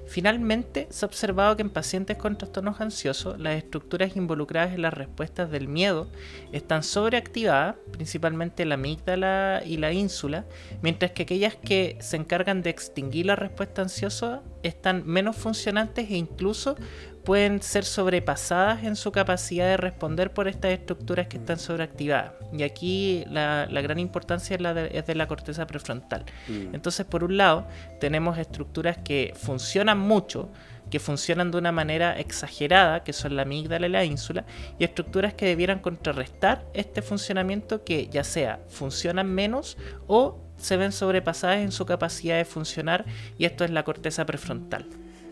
[0.07, 4.93] Finalmente, se ha observado que en pacientes con trastornos ansiosos, las estructuras involucradas en las
[4.95, 6.09] respuestas del miedo
[6.53, 10.45] están sobreactivadas, principalmente la amígdala y la ínsula,
[10.83, 16.17] mientras que aquellas que se encargan de extinguir la respuesta ansiosa están menos funcionantes e
[16.17, 16.77] incluso
[17.25, 22.33] pueden ser sobrepasadas en su capacidad de responder por estas estructuras que están sobreactivadas.
[22.53, 26.25] Y aquí la, gran importancia es, la de, es, de, la corteza prefrontal.
[26.49, 26.75] Mm.
[26.75, 27.67] Entonces, por un lado,
[27.99, 30.51] tenemos estructuras que funcionan mucho,
[30.91, 34.45] que funcionan de una manera exagerada, que son la amígdala y la ínsula,
[34.79, 40.93] y estructuras que debieran contrarrestar este funcionamiento que ya sea funcionan menos o se ven
[40.93, 43.07] sobrepasadas en su capacidad de funcionar,
[43.39, 44.87] y esto es la corteza prefrontal.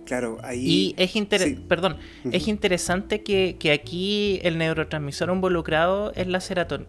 [0.05, 0.61] Claro, ahí...
[0.61, 1.13] Y es,
[1.69, 1.97] Perdón,
[2.31, 6.41] es interesante que, aquí el neurotransmisor involucrado es la,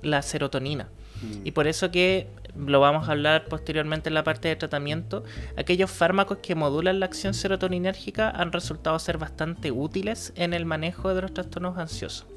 [0.02, 0.90] la serotonina.
[1.22, 1.48] Mm.
[1.48, 5.24] Y por eso que lo vamos a hablar posteriormente en la parte de tratamiento,
[5.58, 11.14] aquellos fármacos que modulan la acción serotoninérgica han resultado ser bastante útiles en el manejo
[11.14, 12.28] de los trastornos ansiosos.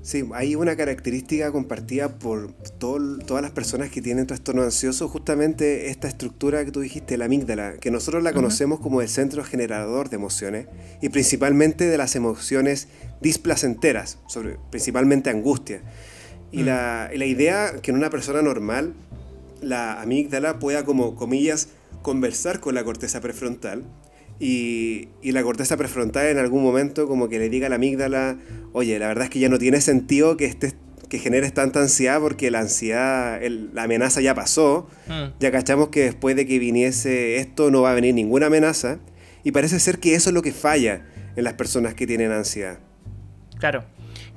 [0.00, 6.08] Sí, hay una característica compartida por todas las personas que tienen trastorno ansioso, justamente esta
[6.08, 10.16] estructura que tú dijiste, la amígdala, que nosotros la conocemos como el centro generador de
[10.16, 10.66] emociones
[11.00, 12.88] y principalmente de las emociones
[13.20, 15.82] displacenteras, sobre, principalmente angustia.
[16.50, 16.66] Y, mm.
[16.66, 18.94] la, y la idea que en una persona normal
[19.60, 21.68] la amígdala pueda, como comillas,
[22.02, 23.84] conversar con la corteza prefrontal
[24.38, 28.38] y, y, la corteza prefrontal en algún momento como que le diga a la amígdala,
[28.72, 30.74] oye, la verdad es que ya no tiene sentido que estés
[31.12, 33.38] que generes tanta ansiedad porque la ansiedad,
[33.74, 35.40] la amenaza ya pasó, mm.
[35.40, 38.98] ya cachamos que después de que viniese esto no va a venir ninguna amenaza
[39.44, 41.04] y parece ser que eso es lo que falla
[41.36, 42.78] en las personas que tienen ansiedad.
[43.58, 43.84] Claro,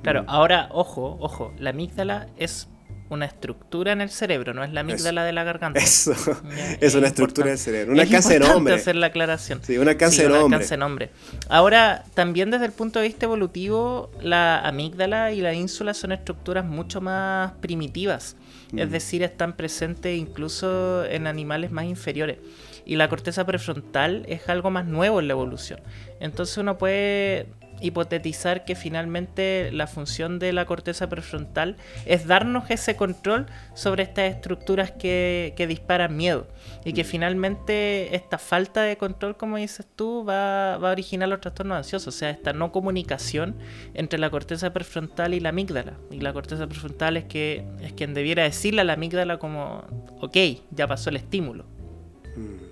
[0.02, 0.26] claro, mm.
[0.28, 2.68] ahora ojo, ojo, la amígdala es
[3.08, 5.80] una estructura en el cerebro, no es la amígdala de la garganta.
[5.80, 6.12] Eso,
[6.80, 7.92] es, una estructura del cerebro.
[7.92, 8.74] Un alcance de nombre.
[8.74, 9.60] hacer la aclaración.
[9.62, 10.76] Sí, un alcance de nombre.
[10.76, 11.10] nombre.
[11.48, 16.64] Ahora, también desde el punto de vista evolutivo, la amígdala y la ínsula son estructuras
[16.64, 18.36] mucho más primitivas.
[18.76, 18.90] Es mm.
[18.90, 22.38] decir, están presentes incluso en animales más inferiores.
[22.84, 25.80] Y la corteza prefrontal es algo más nuevo en la evolución.
[26.20, 27.46] Entonces uno puede
[27.80, 34.34] hipotetizar que finalmente la función de la corteza prefrontal es darnos ese control sobre estas
[34.34, 36.46] estructuras que, disparan miedo
[36.84, 41.78] y que finalmente esta falta de control, como dices tú, va, a originar los trastornos
[41.78, 43.56] ansiosos, o sea, esta no comunicación
[43.94, 45.94] entre la corteza prefrontal y la amígdala.
[46.10, 49.84] Y la corteza prefrontal es, que, es quien debiera decirle a la amígdala como,
[50.20, 50.36] ok,
[50.70, 51.64] ya pasó el estímulo.
[52.36, 52.65] Mm.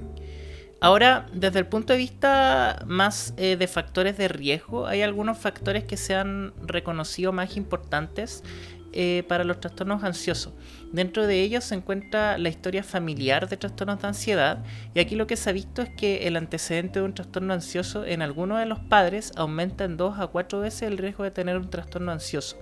[0.84, 5.84] Ahora, desde el punto de vista más eh, de factores de riesgo, hay algunos factores
[5.84, 8.44] que se han reconocido más importantes
[8.92, 10.52] eh, para los trastornos ansiosos.
[10.92, 15.26] Dentro de ellos se encuentra la historia familiar de trastornos de ansiedad y aquí lo
[15.26, 18.66] que se ha visto es que el antecedente de un trastorno ansioso en algunos de
[18.66, 22.58] los padres aumenta en 2 a 4 veces el riesgo de tener un trastorno ansioso.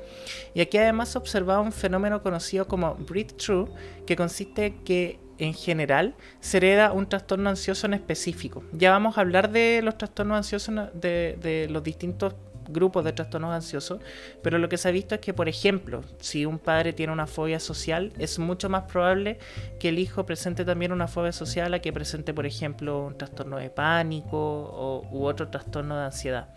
[0.54, 3.68] Y aquí además se observaba un fenómeno conocido como breakthrough
[4.06, 8.62] que consiste en que en general se hereda un trastorno ansioso en específico.
[8.72, 12.34] Ya vamos a hablar de los trastornos ansiosos, de, los distintos
[12.68, 14.00] grupos de trastornos ansiosos,
[14.40, 17.26] pero lo que se ha visto es que, por ejemplo, si un padre tiene una
[17.26, 19.38] fobia social, es mucho más probable
[19.80, 23.56] que el hijo presente también una fobia social a que presente, por ejemplo, un trastorno
[23.56, 26.48] de pánico o, u otro trastorno de ansiedad.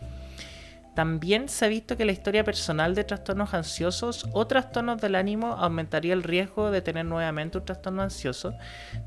[0.96, 5.48] También se ha visto que la historia personal de trastornos ansiosos o trastornos del ánimo
[5.54, 8.54] aumentaría el riesgo de tener nuevamente un trastorno ansioso.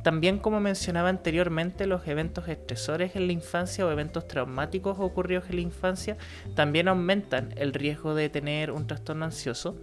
[0.03, 5.57] También, como mencionaba anteriormente, los eventos estresores en la infancia o eventos traumáticos ocurridos en
[5.57, 6.18] la infancia
[6.55, 9.77] también aumentan el riesgo de tener un trastorno ansioso.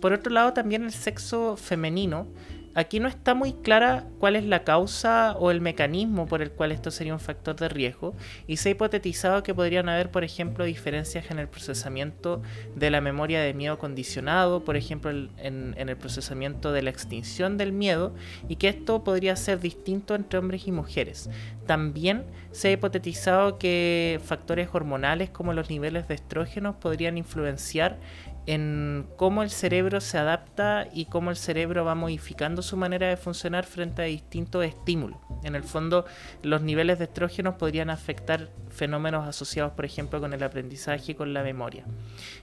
[0.00, 2.26] Por otro lado, también el sexo femenino
[2.74, 6.72] Aquí no está muy clara cuál es la causa o el mecanismo por el cual
[6.72, 8.14] esto sería un factor de riesgo
[8.46, 12.42] y se ha hipotetizado que podrían haber, por ejemplo, diferencias en el procesamiento
[12.76, 17.72] de la memoria de miedo condicionado, por ejemplo, en, el procesamiento de la extinción del
[17.72, 18.14] miedo
[18.48, 21.30] y que esto podría ser distinto entre hombres y mujeres.
[21.66, 27.98] También se ha hipotetizado que factores hormonales como los niveles de estrógenos podrían influenciar
[28.48, 33.18] en cómo el cerebro se adapta y cómo el cerebro va modificando su manera de
[33.18, 35.18] funcionar frente a distintos estímulos.
[35.44, 36.06] En el fondo,
[36.42, 41.34] los niveles de estrógenos podrían afectar fenómenos asociados, por ejemplo, con el aprendizaje y con
[41.34, 41.84] la memoria.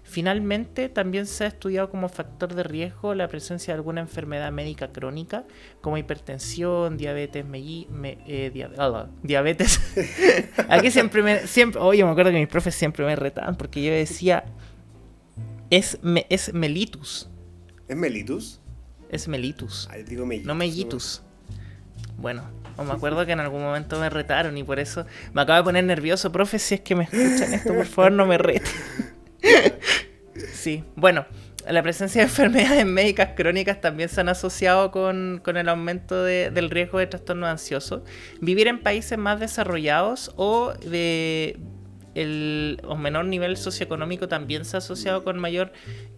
[0.03, 4.89] Finalmente, también se ha estudiado como factor de riesgo la presencia de alguna enfermedad médica
[4.89, 5.45] crónica,
[5.81, 9.81] como hipertensión, diabetes, eh, ah, diabetes.
[10.69, 13.91] Aquí siempre me, siempre, oye, me acuerdo que mis profes siempre me retaban porque yo
[13.91, 14.45] decía
[15.69, 15.99] es,
[16.29, 17.29] es Melitus.
[17.87, 18.61] ¿Es Melitus?
[19.09, 19.87] Es Melitus.
[19.91, 20.47] Ah, digo mellitus.
[20.47, 21.21] No Mellitus.
[22.17, 22.43] Bueno,
[22.83, 25.83] me acuerdo que en algún momento me retaron y por eso me acabo de poner
[25.83, 26.31] nervioso.
[26.31, 28.71] Profe, si es que me escuchan esto, por favor no me reten.
[30.53, 31.25] sí, bueno,
[31.69, 36.51] la presencia de enfermedades médicas crónicas también se han asociado con, con el aumento de,
[36.51, 38.03] del riesgo de trastorno ansioso.
[38.41, 41.57] Vivir en países más desarrollados o de
[42.15, 45.71] el menor nivel socioeconómico también se ha asociado con mayor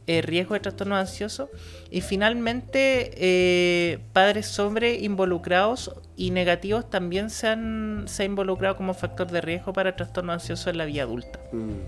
[0.05, 1.49] eh, riesgo de trastorno ansioso.
[1.91, 8.93] Y finalmente, eh, padres sobre involucrados y negativos también se han se ha involucrado como
[8.93, 11.39] factor de riesgo para trastorno ansioso en la vida adulta.
[11.51, 11.81] Mm.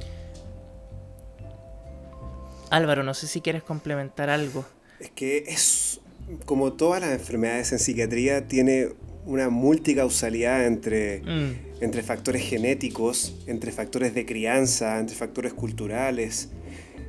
[2.72, 4.66] Álvaro, no sé si quieres complementar algo.
[5.00, 6.02] Es que es
[6.46, 8.90] como todas las enfermedades en psiquiatría, tiene
[9.26, 11.69] una multicausalidad entre, mm.
[11.82, 16.50] Entre factores genéticos, entre factores de crianza, entre factores culturales.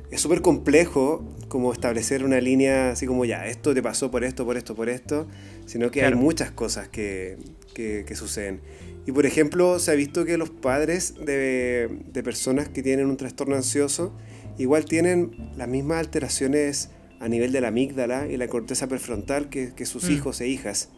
[0.09, 4.45] Es súper complejo como establecer una línea así como ya, esto te pasó por esto,
[4.45, 5.27] por esto, por esto,
[5.65, 7.37] sino que hay muchas cosas que,
[7.73, 8.61] que, suceden.
[9.05, 13.17] Y por ejemplo, se ha visto que los padres de, de personas que tienen un
[13.17, 14.13] trastorno ansioso
[14.57, 19.73] igual tienen las mismas alteraciones a nivel de la amígdala y la corteza prefrontal que,
[19.75, 20.11] que sus mm.
[20.11, 20.89] hijos e hijas.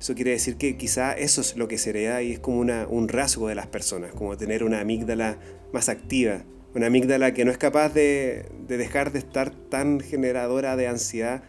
[0.00, 2.86] Eso quiere decir que quizá eso es lo que se hereda y es como una,
[2.88, 5.38] un rasgo de las personas, como tener una amígdala
[5.72, 6.44] más activa,
[6.74, 11.42] una amígdala que no es capaz de, de dejar de estar tan generadora de ansiedad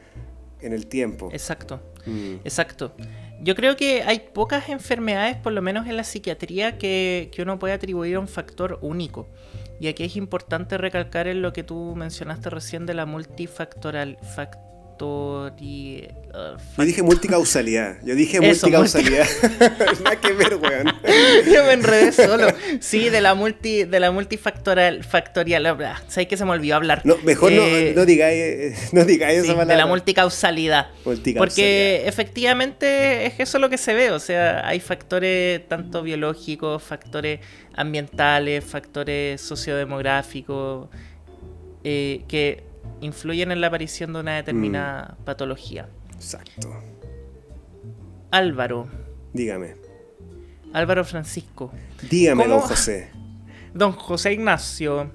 [0.61, 1.29] en el tiempo.
[1.31, 2.35] Exacto, Mm.
[2.43, 2.93] Exacto.
[3.41, 7.57] Yo creo que hay pocas enfermedades, por lo menos en la psiquiatría, que, que uno
[7.57, 9.27] puede atribuir a un factor único.
[9.79, 14.17] Y aquí es importante recalcar en lo que tú mencionaste recién de la multifactoral.
[15.05, 15.49] Uh,
[16.77, 17.97] Yo dije multicausalidad.
[18.03, 19.25] Yo dije Eso, multicausalidad.
[20.03, 20.87] Nada que ver, weón.
[21.53, 22.47] Yo me enredé solo.
[22.79, 25.65] Sí, de la multi, de la multifactorial, factorial.
[25.65, 27.01] ah, Sé que se me olvidó hablar.
[27.03, 29.73] No, mejor Eh, no, no digáis, eh, no digáis sí, esa palabra.
[29.75, 30.87] de la multicausalidad.
[31.05, 31.39] Multicausalidad.
[31.39, 34.11] Porque efectivamente es eso lo que se ve.
[34.11, 37.39] O sea, hay factores tanto biológicos, factores
[37.75, 40.89] ambientales, factores sociodemográficos
[41.83, 42.68] eh, que
[43.01, 45.23] influyen en la aparición de una determinada Mm.
[45.25, 45.87] patología.
[46.15, 46.69] Exacto.
[48.31, 48.87] Álvaro,
[49.33, 49.75] Dígame.
[50.73, 51.71] Álvaro Francisco.
[52.09, 52.55] Dígame, ¿Cómo?
[52.55, 53.09] don José.
[53.73, 55.11] Don José Ignacio.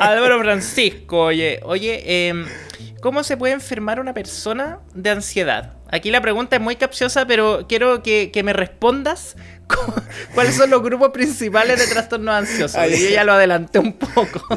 [0.00, 2.44] Álvaro Francisco, oye, oye, em,
[3.00, 5.74] ¿cómo se puede enfermar una persona de ansiedad?
[5.90, 9.36] Aquí la pregunta es muy capciosa, pero quiero que, que me respondas
[9.68, 9.92] cu-
[10.34, 12.76] cuáles son los grupos principales de trastornos ansiosos.
[12.76, 12.92] Ay.
[13.02, 14.42] Yo ya lo adelanté un poco.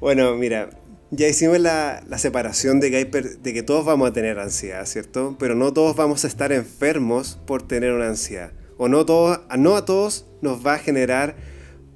[0.00, 0.68] Bueno, mira,
[1.10, 4.84] ya hicimos la, la separación de que, hay de que todos vamos a tener ansiedad,
[4.86, 5.36] ¿cierto?
[5.38, 8.52] Pero no todos vamos a estar enfermos por tener una ansiedad.
[8.76, 11.36] O no, todos, no a todos nos va a generar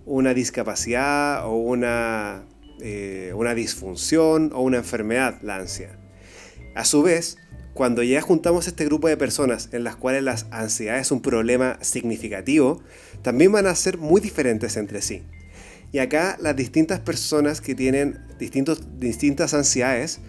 [0.07, 2.47] una discapacidad o una,
[2.81, 5.99] eh, una disfunción o una enfermedad la ansiedad.
[6.75, 7.37] A su vez,
[7.75, 11.79] cuando ya juntamos este grupo de personas en las cuales la ansiedad es un problema
[11.81, 12.83] significativo,
[13.23, 15.23] también van a ser muy diferentes entre sí.
[15.93, 20.21] Y acá las distintas personas que tienen distintos, distintas ansiedades,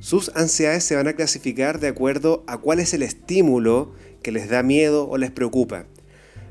[0.00, 3.92] sus ansiedades se van a clasificar de acuerdo a cuál es el estímulo
[4.22, 5.86] que les da miedo o les preocupa.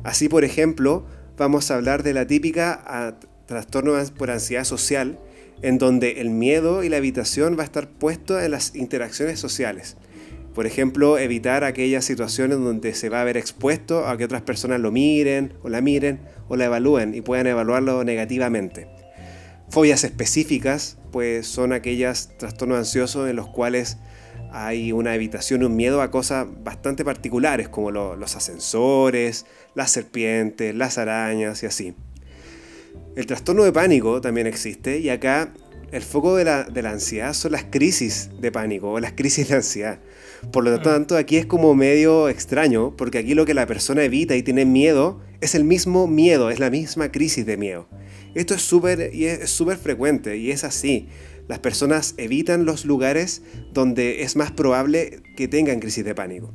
[0.03, 1.05] Así, por ejemplo,
[1.37, 5.19] vamos a hablar de la típica ah, trastorno por ansiedad social,
[5.61, 9.95] en donde el miedo y la evitación va a estar puesto en las interacciones sociales.
[10.53, 14.79] Por ejemplo, evitar aquellas situaciones donde se va a ver expuesto a que otras personas
[14.79, 18.87] lo miren o la miren o la evalúen y puedan evaluarlo negativamente.
[19.69, 23.97] Fobias específicas, pues son aquellas trastornos ansiosos en los cuales
[24.51, 29.45] hay una evitación un miedo a cosas bastante particulares como lo- los ascensores,
[29.75, 31.95] las serpientes, las arañas y así.
[33.15, 35.51] El trastorno de pánico también existe y acá
[35.91, 39.49] el foco de la, de la ansiedad son las crisis de pánico o las crisis
[39.49, 39.99] de ansiedad.
[40.51, 44.35] Por lo tanto, aquí es como medio extraño porque aquí lo que la persona evita
[44.35, 47.87] y tiene miedo es el mismo miedo, es la misma crisis de miedo.
[48.35, 51.07] Esto es súper y es súper frecuente y es así.
[51.47, 53.41] Las personas evitan los lugares
[53.73, 56.53] donde es más probable que tengan crisis de pánico.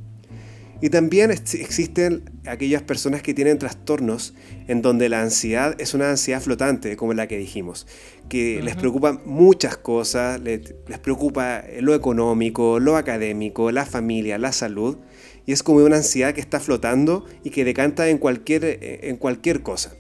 [0.83, 4.35] Y también ex- existen aquellas personas que tienen trastornos
[4.67, 7.87] en donde la ansiedad es una ansiedad flotante, como la que dijimos,
[8.29, 14.51] que les preocupan muchas cosas, le- les, preocupa lo económico, lo académico, la familia, la
[14.51, 14.99] salud,
[15.47, 19.17] y es como una ansiedad que está flotando y que decanta en cualquier, eh, en
[19.17, 19.93] cualquier cosa.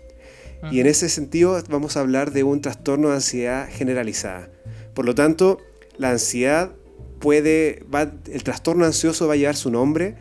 [0.70, 4.48] Y en ese sentido vamos a hablar de un trastorno de ansiedad generalizada.
[4.94, 5.58] Por lo tanto,
[5.98, 6.70] la ansiedad
[7.18, 10.14] puede, va- el trastorno ansioso va a llevar su nombre,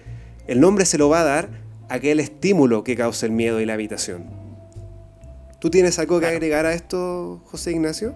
[0.48, 1.50] el nombre se lo va a dar
[1.90, 4.26] aquel estímulo que causa el miedo y la habitación.
[5.60, 8.16] ¿Tú tienes algo que agregar a esto, José Ignacio?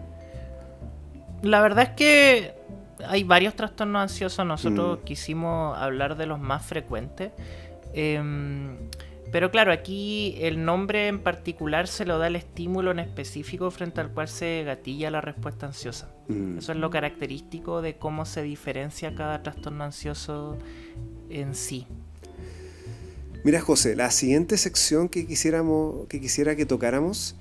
[1.43, 2.53] La verdad es que
[3.07, 4.45] hay varios trastornos ansiosos.
[4.45, 5.03] Nosotros Mm.
[5.03, 7.31] quisimos hablar de los más frecuentes.
[7.93, 8.75] Em,
[9.31, 13.99] pero claro, aquí el nombre en particular se lo da el estímulo en específico frente
[14.01, 16.09] al cual se gatilla la respuesta ansiosa.
[16.27, 16.59] Mm.
[16.59, 20.57] Eso es lo característico de cómo se diferencia cada trastorno ansioso
[21.29, 21.87] en sí.
[23.43, 27.35] Mira, José, la siguiente sección que, quisiéramos, que quisiera que tocáramos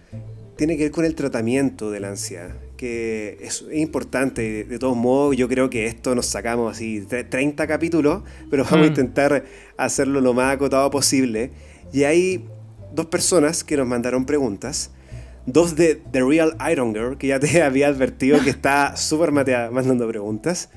[0.57, 4.65] tiene que ver con el tratamiento de la ansiedad, que es importante.
[4.65, 8.81] De, todos modos, yo creo que esto nos sacamos así tre- 30 capítulos, pero vamos
[8.81, 8.89] a Mm.
[8.89, 9.45] intentar
[9.79, 11.51] hacerlo lo más acotado posible.
[11.95, 12.45] Y hay
[12.95, 14.91] dos personas que nos mandaron preguntas.
[15.47, 19.71] Dos de The Real Iron Girl, que ya te había advertido que está súper matea-
[19.71, 20.69] mandando preguntas.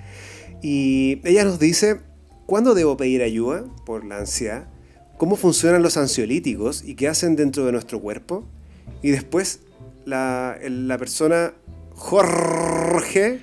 [0.62, 2.00] Y ella nos dice,
[2.46, 4.68] ¿cuándo debo pedir ayuda por la ansiedad?
[5.18, 8.46] ¿Cómo funcionan los ansiolíticos y qué hacen dentro de nuestro cuerpo?
[9.02, 9.60] Y después
[10.06, 11.54] la, la persona
[11.98, 13.42] Jorge,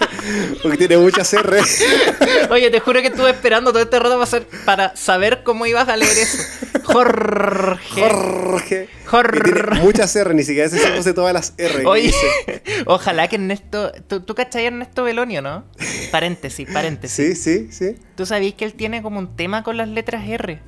[0.62, 1.60] porque tiene muchas R,
[2.50, 4.22] Oye, te juro que estuve esperando todo este rato
[4.66, 6.42] para, saber cómo ibas a leer eso.
[6.84, 8.02] Jorge.
[8.02, 9.40] Jorge, Jorge.
[9.40, 11.80] tiene muchas R, ni siquiera se de todas las R.
[11.80, 12.62] que Oye, dice.
[12.86, 13.90] ojalá que Ernesto.
[14.06, 15.64] ¿Tú, tú cachai a Ernesto Belonio, no?
[16.12, 17.16] Paréntesis, paréntesis.
[17.16, 17.96] Sí, sí, sí.
[18.14, 20.60] ¿Tú sabías que él tiene como un tema con las letras R?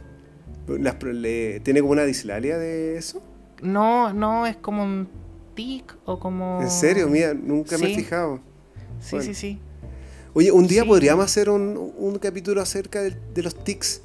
[0.66, 3.22] Las ¿Tiene como una dislalia de eso?
[3.60, 5.08] No, no, es como un
[5.58, 6.60] tic o como.
[6.62, 7.08] ¿En serio?
[7.08, 8.40] Mira, nunca me he fijado.
[9.00, 9.24] Sí, Bueno.
[9.26, 9.58] sí, sí.
[10.34, 10.88] Oye, un día Sí.
[10.88, 14.02] podríamos hacer un, un capítulo acerca de, de los tics.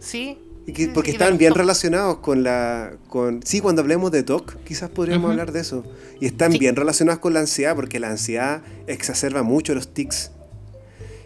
[0.00, 0.38] Sí.
[0.66, 2.92] Y que- Sí, porque y están bien relacionados con la...
[3.08, 5.84] Con, sí, cuando hablemos de TOC, quizás podríamos hablar de eso.
[6.20, 6.58] Y están Sí.
[6.58, 10.30] bien relacionados con la ansiedad, porque la ansiedad exacerba mucho los tics.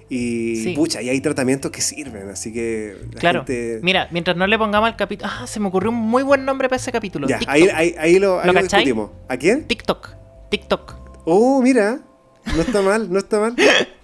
[0.09, 0.73] Y Sí.
[0.75, 3.41] pucha, y hay tratamientos que sirven, así que la Claro.
[3.41, 5.29] gente- Mira, mientras no le pongamos al capítulo.
[5.33, 7.27] Ah, se me ocurrió un muy buen nombre para ese capítulo.
[7.27, 9.11] Ya, ahí, ahí, ahí lo, ahí ¿Lo lo discutimos.
[9.29, 9.65] ¿A quién?
[9.67, 10.11] TikTok.
[10.51, 10.95] TikTok.
[11.25, 12.01] Oh, mira,
[12.55, 13.55] no está mal, no está mal.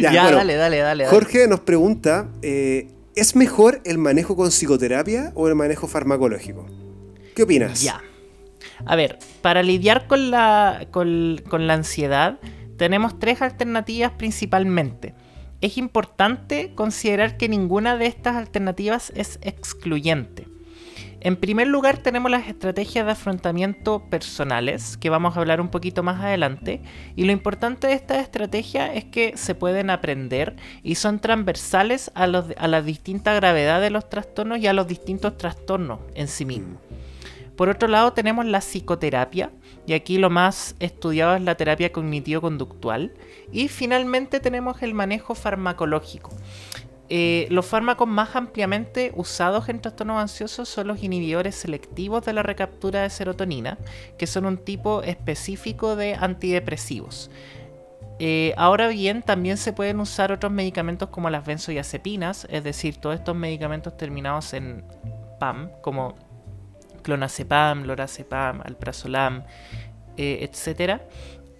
[0.00, 1.04] Ya, bueno, dale, dale, dale.
[1.04, 1.06] dale.
[1.14, 6.66] Jorge nos pregunta, eh, ¿es mejor el manejo con psicoterapia o el manejo farmacológico?
[7.36, 7.82] ¿Qué opinas?
[7.82, 8.00] Ya.
[8.86, 12.38] A ver, para lidiar con la, con, con la ansiedad,
[12.78, 15.14] tenemos tres alternativas principalmente.
[15.60, 20.46] Es importante considerar que ninguna de estas alternativas es excluyente.
[21.24, 26.02] En primer lugar tenemos las estrategias de afrontamiento personales, que vamos a hablar un poquito
[26.02, 26.82] más adelante,
[27.16, 32.26] y lo importante de estas estrategias es que se pueden aprender y son transversales a,
[32.26, 36.44] los, a la distinta gravedad de los trastornos y a los distintos trastornos en sí
[36.44, 36.76] mismos.
[37.56, 39.50] Por otro lado tenemos la psicoterapia,
[39.86, 43.12] y aquí lo más estudiado es la terapia cognitivo-conductual,
[43.52, 46.30] y finalmente tenemos el manejo farmacológico.
[47.10, 52.42] Eh, los fármacos más ampliamente usados en trastornos ansiosos son los inhibidores selectivos de la
[52.42, 53.78] recaptura de serotonina,
[54.16, 57.30] que son un tipo específico de antidepresivos.
[58.20, 63.16] Eh, ahora bien, también se pueden usar otros medicamentos como las benzodiazepinas, es decir, todos
[63.16, 64.84] estos medicamentos terminados en
[65.38, 66.14] PAM, como
[67.04, 69.44] clonazepam, lorazepam, alprazolam,
[70.16, 71.06] eh, etcétera.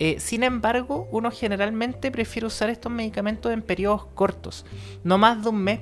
[0.00, 4.66] Eh, sin embargo, uno generalmente prefiere usar estos medicamentos en periodos cortos,
[5.04, 5.80] no más de un mes,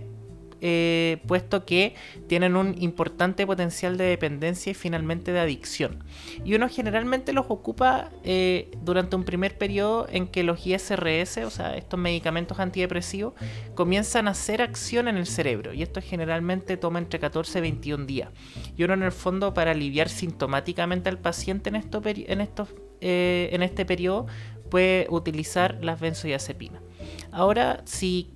[0.65, 1.97] eh, puesto que
[2.29, 6.05] tienen un importante potencial de dependencia y finalmente de adicción.
[6.45, 11.51] Y uno generalmente los ocupa eh, durante un primer periodo en que los ISRS, o
[11.51, 13.35] sea, estos medicamentos antidepresivos,
[13.75, 15.75] comienzan a hacer acción en el cerebro.
[15.75, 18.29] Y esto generalmente toma entre 14 y 21 días.
[18.77, 22.69] Y uno en el fondo para aliviar sintomáticamente al paciente en, en, estos,
[23.01, 24.29] eh, en este periodo
[24.71, 26.83] puede utilizar las benzodiazepinas.
[27.33, 28.31] Ahora, si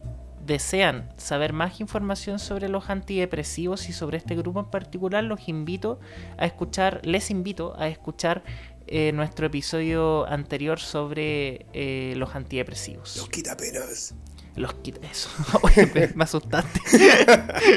[0.47, 5.99] desean saber más información sobre los antidepresivos y sobre este grupo en particular, los invito
[6.39, 8.45] a escuchar, les invito a escuchar
[8.87, 13.17] eh, nuestro episodio anterior sobre eh, los antidepresivos.
[13.17, 14.15] Los quitapenas.
[14.55, 15.29] Los quita eso.
[15.63, 16.81] Oye, me, me asustaste.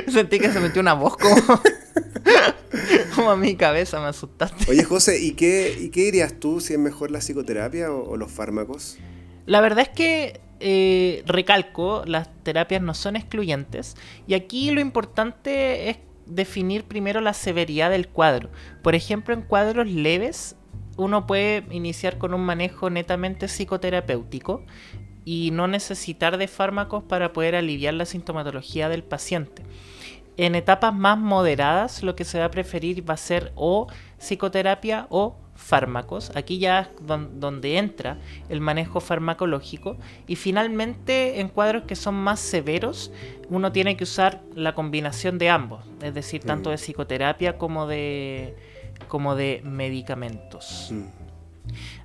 [0.11, 1.35] Sentí que se metió una voz como,
[3.15, 4.65] como a mi cabeza, me asustaste.
[4.69, 8.15] Oye, José, ¿y qué, ¿y qué dirías tú si es mejor la psicoterapia o, o
[8.15, 8.97] los fármacos?
[9.45, 13.95] La verdad es que eh, recalco, las terapias no son excluyentes
[14.27, 18.49] y aquí lo importante es definir primero la severidad del cuadro.
[18.81, 20.55] Por ejemplo, en cuadros leves
[20.97, 24.63] uno puede iniciar con un manejo netamente psicoterapéutico
[25.23, 29.63] y no necesitar de fármacos para poder aliviar la sintomatología del paciente.
[30.37, 33.87] En etapas más moderadas lo que se va a preferir va a ser o
[34.17, 36.31] psicoterapia o fármacos.
[36.35, 39.97] Aquí ya es don- donde entra el manejo farmacológico.
[40.27, 43.11] Y finalmente en cuadros que son más severos
[43.49, 45.83] uno tiene que usar la combinación de ambos.
[46.01, 46.71] Es decir, tanto Mm.
[46.71, 48.55] de psicoterapia como de,
[49.07, 50.89] como de medicamentos.
[50.91, 51.05] Mm.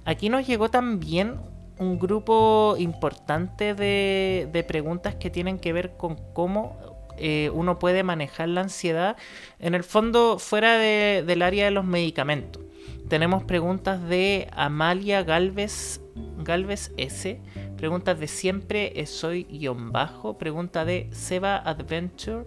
[0.04, 1.36] Aquí nos llegó también
[1.78, 6.76] un grupo importante de, de preguntas que tienen que ver con cómo
[7.16, 9.16] eh, uno puede manejar la ansiedad,
[9.60, 12.60] en el fondo fuera de- del área de los medicamentos.
[13.08, 16.00] Tenemos preguntas de Amalia Galvez,
[16.38, 17.40] Galvez S,
[17.76, 22.46] preguntas de siempre soy guion bajo, pregunta de Seba Adventure,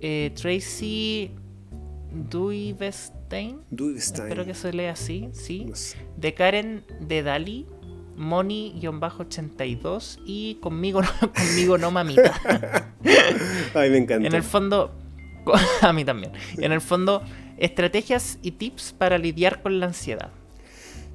[0.00, 1.30] eh, Tracy
[2.10, 4.26] Duivestein, Duivestein.
[4.26, 5.70] espero que se lea así, sí
[6.16, 7.66] de Karen de Dali,
[8.16, 11.00] Moni-82 y conmigo
[11.34, 12.34] conmigo no mamita.
[13.74, 14.26] Ay, me encanta.
[14.26, 14.92] en el fondo,
[15.82, 16.32] a mí también.
[16.58, 17.22] En el fondo,
[17.56, 20.30] estrategias y tips para lidiar con la ansiedad.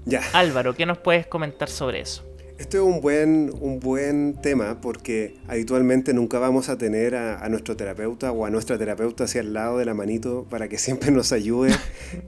[0.05, 0.21] Ya.
[0.33, 2.23] Álvaro, ¿qué nos puedes comentar sobre eso?
[2.57, 7.49] Esto es un buen, un buen tema porque habitualmente nunca vamos a tener a, a
[7.49, 11.11] nuestro terapeuta o a nuestra terapeuta hacia el lado de la manito para que siempre
[11.11, 11.75] nos ayude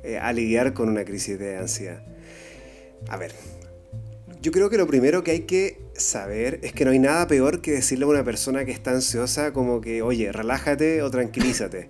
[0.03, 2.03] eh, a lidiar con una crisis de ansiedad.
[3.07, 3.33] A ver,
[4.41, 7.61] yo creo que lo primero que hay que saber es que no hay nada peor
[7.61, 11.89] que decirle a una persona que está ansiosa como que, oye, relájate o tranquilízate.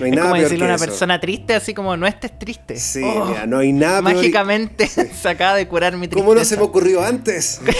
[0.00, 0.84] No hay Es nada como peor decirle a una eso.
[0.86, 2.76] persona triste, así como no estés triste.
[2.76, 4.14] Sí, Oh, mira, no hay nada peor.
[4.16, 6.24] mágicamente se acaba de curar mi tristeza.
[6.26, 7.60] ¿Cómo no se me ocurrió antes?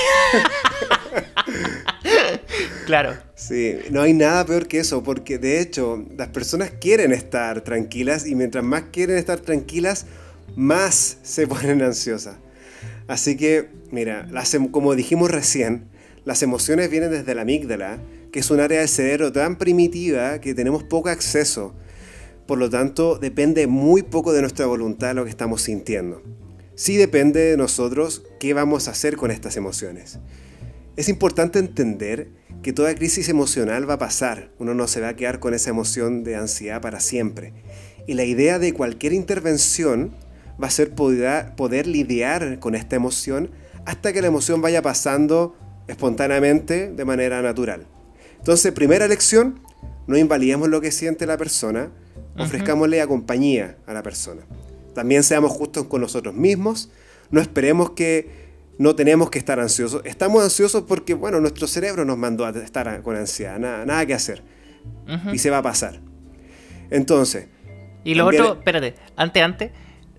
[2.87, 3.17] Claro.
[3.35, 8.27] Sí, no hay nada peor que eso, porque de hecho las personas quieren estar tranquilas
[8.27, 10.07] y mientras más quieren estar tranquilas,
[10.57, 12.37] más se ponen ansiosas.
[13.07, 15.89] Así que, mira, la sem- como dijimos recién,
[16.25, 17.99] Las emociones vienen desde la amígdala,
[18.31, 21.75] que es un área del cerebro tan primitiva que tenemos poco acceso.
[22.51, 26.21] Por lo tanto, depende muy poco de nuestra voluntad lo que estamos sintiendo.
[26.75, 30.19] Sí depende de nosotros qué vamos a hacer con estas emociones.
[30.97, 32.31] Es importante entender
[32.65, 35.71] que toda crisis emocional va a pasar, uno no se va a quedar con esa
[35.71, 37.53] emoción de ansiedad para siempre.
[38.09, 40.17] Y la idea de cualquier intervención
[40.61, 43.53] va a ser poder, lidiar con esta emoción
[43.87, 45.55] hasta que la emoción vaya pasando
[45.87, 47.87] espontáneamente de manera natural.
[48.39, 49.61] Entonces, primera lección,
[50.09, 51.93] no invalidemos lo que siente la persona,
[52.41, 54.43] ofrezcámosle compañía a la persona.
[54.95, 56.91] También seamos justos con nosotros mismos,
[57.31, 60.03] no esperemos que no tenemos que estar ansiosos.
[60.05, 64.15] Estamos ansiosos porque, bueno, nuestro cerebro nos mandó a estar con ansiedad, nada, nada que
[64.15, 64.43] hacer.
[65.33, 66.01] Y se va a pasar.
[66.91, 67.49] Entonces.
[68.05, 69.71] Y lo otro, espérate, antes, antes,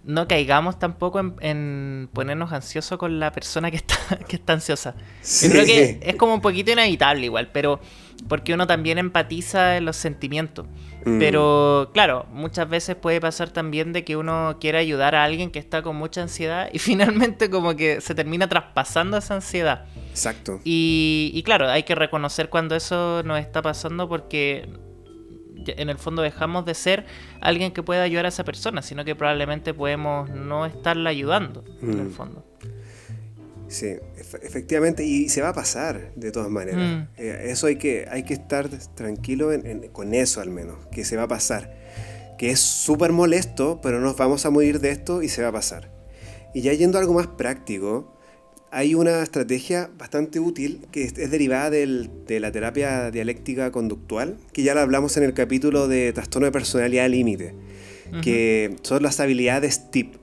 [0.03, 3.95] no caigamos tampoco en, ponernos ansiosos con la persona que está,
[4.27, 4.95] que está ansiosa.
[5.41, 7.79] Yo creo que es como un poquito inevitable igual, pero
[8.27, 10.67] porque uno también empatiza en los sentimientos.
[11.05, 11.19] Mm.
[11.19, 15.59] Pero claro, muchas veces puede pasar también de que uno quiere ayudar a alguien que
[15.59, 19.85] está con mucha ansiedad y finalmente como que se termina traspasando esa ansiedad.
[20.09, 20.59] Exacto.
[20.63, 24.69] Y, y claro, hay que reconocer cuando eso nos está pasando porque
[25.65, 27.05] en el fondo dejamos de ser
[27.39, 31.99] alguien que pueda ayudar a esa persona, sino que probablemente podemos no estarla ayudando en
[31.99, 32.11] el mm.
[32.11, 32.45] fondo.
[33.67, 33.95] Sí,
[34.41, 36.79] efectivamente, y se va a pasar de todas maneras.
[36.79, 37.07] Mm.
[37.17, 39.49] Eh, eso hay que, hay que estar tranquilo
[39.91, 41.75] con eso al menos, que se va a pasar.
[42.37, 45.51] Que es súper molesto, pero nos vamos a morir de esto y se va a
[45.51, 45.91] pasar.
[46.53, 48.17] Y ya yendo a algo más práctico,
[48.71, 54.73] hay una estrategia bastante útil que es, derivada de la terapia dialéctica conductual, que ya
[54.73, 57.53] la hablamos en el capítulo de trastorno de personalidad límite,
[58.23, 60.15] que son las habilidades TIP,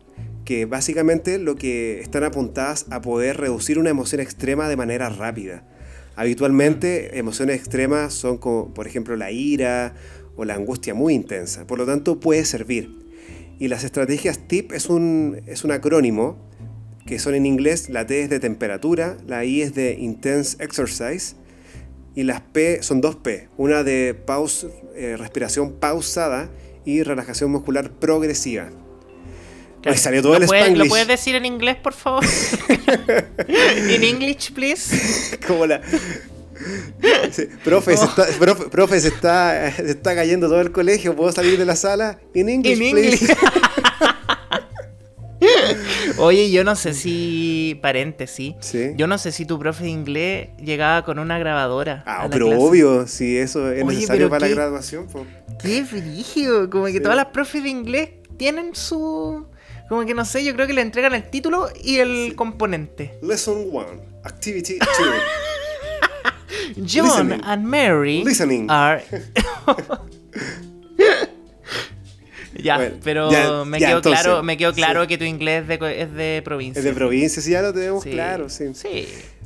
[0.49, 5.63] que básicamente lo que están apuntadas a poder reducir una emoción extrema de manera rápida.
[6.17, 9.93] Habitualmente emociones extremas son como por ejemplo la ira
[10.37, 12.97] o la angustia muy intensa, por lo tanto puede servir.
[13.59, 16.39] Y las estrategias TIP es un, es un acrónimo
[17.05, 21.37] que son en inglés, la T es de temperatura, la I es de intense exercise
[22.15, 26.49] y las P son dos P, una de pause, eh, respiración pausada
[26.87, 28.71] y relajación muscular progresiva.
[29.85, 32.25] Ahí salió todo el puedes, ¿Lo puedes decir en inglés, por favor?
[33.49, 35.39] ¿En English, please?
[35.47, 35.81] Como la...
[37.65, 38.27] profe, se está,
[38.71, 41.15] profe, se, está, se está cayendo todo el colegio.
[41.15, 42.19] ¿Puedo salir de la sala?
[42.35, 43.37] En inglés, please.
[46.19, 48.55] Oye, yo no sé si, paréntesis,
[48.97, 52.03] yo no sé si tu profe de inglés llegaba con una grabadora.
[52.07, 55.07] Ah, pero obvio, si eso es necesario para la graduación.
[55.63, 59.47] Qué frigio, como que todas las profes de inglés tienen su...
[59.89, 63.19] Como que no sé, yo creo que le entregan el título y el componente.
[63.23, 63.87] Lesson 1,
[64.25, 64.89] Activity 2.
[66.93, 68.67] John and Mary Listening.
[68.71, 69.03] are...
[72.63, 76.81] Ya, pero me, quedó claro, me quedó claro que tu inglés es de, provincia.
[76.81, 78.67] Es de provincia, sí, ya lo tenemos claro, sí.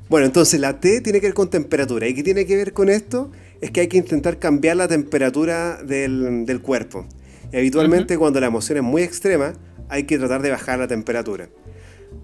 [0.09, 2.09] Bueno, entonces la T tiene que ver con temperatura.
[2.09, 3.31] ¿Y qué tiene que ver con esto?
[3.61, 7.07] Es que hay que intentar cambiar la temperatura del, cuerpo.
[7.53, 9.55] Y habitualmente cuando la emoción es muy extrema,
[9.93, 11.51] hay que tratar de bajar la temperatura.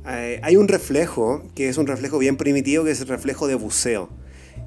[0.08, 3.56] Eh, hay un reflejo, que es un reflejo bien primitivo, que es el reflejo de
[3.56, 4.08] buceo.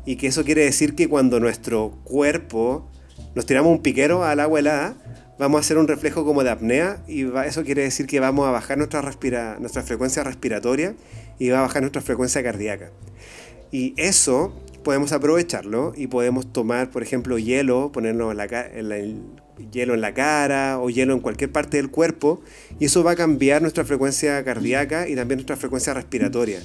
[0.05, 2.87] Y que eso quiere decir que cuando nuestro cuerpo
[3.33, 4.95] nos tiramos un piquero al agua helada,
[5.39, 8.51] vamos a hacer un reflejo como de apnea y eso quiere decir que vamos a
[8.51, 9.01] bajar nuestra,
[9.59, 10.93] nuestra frecuencia respiratoria
[11.39, 12.91] y va a bajar nuestra frecuencia cardíaca.
[13.71, 19.25] Y eso podemos aprovecharlo y podemos tomar, por ejemplo, hielo, ponernos en
[19.71, 22.41] hielo en la cara o hielo en cualquier parte del cuerpo
[22.79, 26.61] y eso va a cambiar nuestra frecuencia cardíaca y también nuestra frecuencia respiratoria.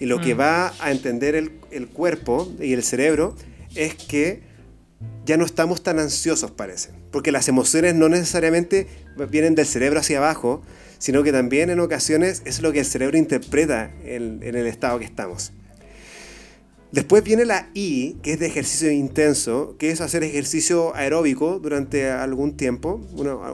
[0.00, 0.40] Y lo que mm.
[0.40, 3.34] va a entender el, el cuerpo y el cerebro
[3.74, 4.42] es que
[5.24, 6.90] ya no estamos tan ansiosos, parece.
[7.10, 8.86] Porque las emociones no necesariamente
[9.30, 10.62] vienen del cerebro hacia abajo,
[10.98, 15.04] sino que también en ocasiones es lo que el cerebro interpreta en, el estado que
[15.04, 15.52] estamos.
[16.90, 22.10] Después viene la I, que es de ejercicio intenso, que es hacer ejercicio aeróbico durante
[22.10, 23.00] algún tiempo,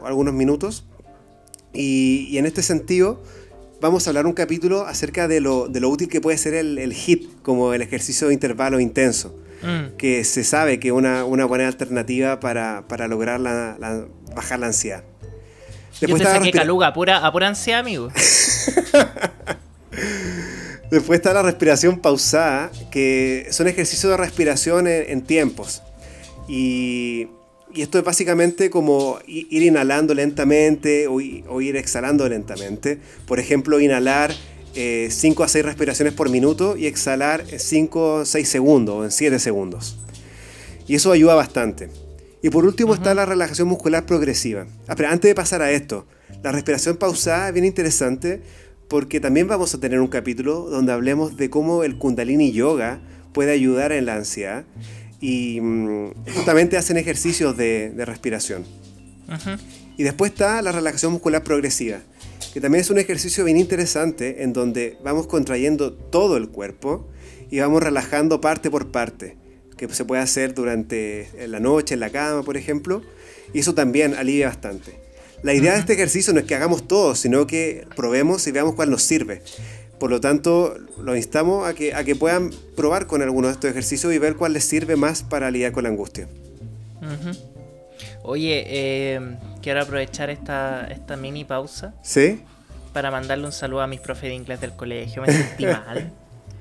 [0.05, 0.85] algunos minutos.
[1.72, 3.20] Y, en este sentido,
[3.80, 7.43] vamos a hablar un capítulo acerca de lo, útil que puede ser el, el HIT,
[7.43, 9.35] como el ejercicio de intervalo intenso.
[9.64, 9.97] Mm.
[9.97, 14.66] que se sabe que es una, una, buena alternativa para, para lograr la, bajar la
[14.66, 15.05] ansiedad.
[16.01, 18.11] Después Yo pensé que caluga, pura, a pura ansiedad, amigo.
[20.95, 25.83] Después está la respiración pausada, que son ejercicios de respiración en, tiempos.
[26.47, 27.27] Y,
[27.75, 31.15] y, esto es básicamente como ir inhalando lentamente o,
[31.49, 33.01] o ir exhalando lentamente.
[33.27, 34.33] Por ejemplo, inhalar
[34.75, 39.41] 5 a 6 respiraciones por minuto y exhalar 5 a 6 segundos o en 7
[39.41, 39.97] segundos.
[40.87, 41.89] Y eso ayuda bastante.
[42.41, 44.67] Y por último está la relajación muscular progresiva.
[44.87, 46.07] Ah, pero antes de pasar a esto,
[46.45, 48.43] la respiración pausada es bien interesante
[48.89, 53.01] porque también vamos a tener un capítulo donde hablemos de cómo el kundalini yoga
[53.32, 54.64] puede ayudar en la ansiedad
[55.20, 58.64] y mm, justamente hacen ejercicios de, respiración.
[59.97, 62.01] Y después está la relajación muscular progresiva,
[62.53, 67.09] que también es un ejercicio bien interesante en donde vamos contrayendo todo el cuerpo
[67.51, 69.37] y vamos relajando parte por parte,
[69.76, 73.03] que se puede hacer durante la noche, en la cama, por ejemplo,
[73.53, 75.04] y eso también alivia bastante.
[75.45, 78.77] La idea de este ejercicio no es que hagamos todo, sino que probemos y veamos
[78.77, 79.43] cuál nos sirve.
[80.01, 83.71] Por lo tanto, lo instamos a que, a que puedan probar con algunos de estos
[83.71, 86.29] ejercicios y ver cuál les sirve más para lidiar con la angustia.
[88.23, 89.21] Oye, eh,
[89.61, 91.95] quiero aprovechar esta, esta mini pausa.
[92.03, 92.41] ¿Sí?
[92.95, 95.21] Para mandarle un saludo a mis profes de inglés del colegio.
[95.21, 96.11] Me sentí mal.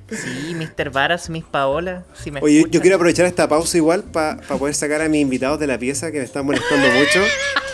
[0.09, 0.89] Sí, Mr.
[0.89, 2.03] Varas, Miss Paola.
[2.21, 5.57] Si me Oye, yo quiero aprovechar esta pausa igual para poder sacar a mis invitados
[5.57, 7.21] de la pieza que me están molestando mucho.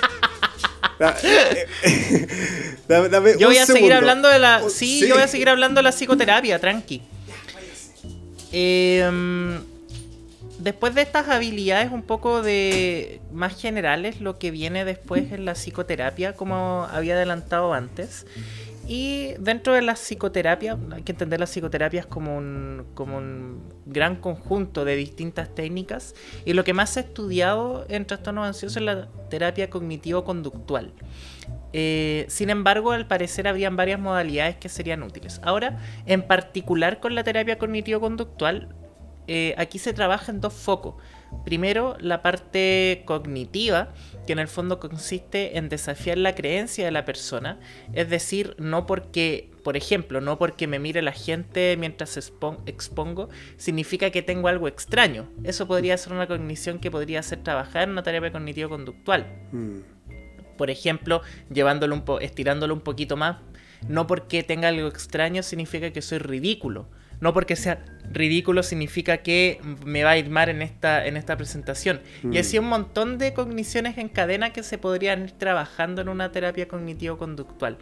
[3.39, 4.61] yo voy a seguir hablando de la.
[4.63, 7.01] Oh, sí, yo voy a seguir hablando de la psicoterapia, tranqui.
[8.51, 9.09] Eh,
[10.59, 15.53] después de estas habilidades un poco de más generales, lo que viene después es la
[15.53, 18.25] psicoterapia, como había adelantado antes.
[18.89, 24.15] Y dentro de la psicoterapia, hay que entender las psicoterapias como un, como un gran
[24.15, 26.15] conjunto de distintas técnicas.
[26.43, 30.91] Y lo que más se ha estudiado en trastornos ansiosos es la terapia cognitivo-conductual.
[31.71, 35.39] Eh, sin embargo, al parecer habrían varias modalidades que serían útiles.
[35.43, 35.77] Ahora,
[36.07, 38.69] en particular con la terapia cognitivo-conductual,
[39.27, 40.95] eh, aquí se trabaja en dos focos.
[41.45, 43.89] Primero, la parte cognitiva,
[44.29, 47.59] que en el fondo consiste en desafiar la creencia de la persona.
[47.93, 54.11] Es decir, no porque, por ejemplo, no porque me mire la gente mientras expongo, significa
[54.11, 55.27] que tengo algo extraño.
[55.43, 59.25] Eso podría ser una cognición que podría hacer trabajar en una terapia cognitivo-conductual.
[59.51, 59.79] Mm.
[60.59, 63.37] Por ejemplo, llevándolo un estirándolo un poquito más,
[63.87, 66.85] no porque tenga algo extraño significa que soy ridículo
[67.21, 71.37] no porque sea ridículo significa que me va a ir mal en esta, en esta
[71.37, 72.01] presentación.
[72.31, 72.63] Y así mm.
[72.63, 77.77] un montón de cogniciones en cadena que se podrían ir trabajando en una terapia cognitivo-conductual.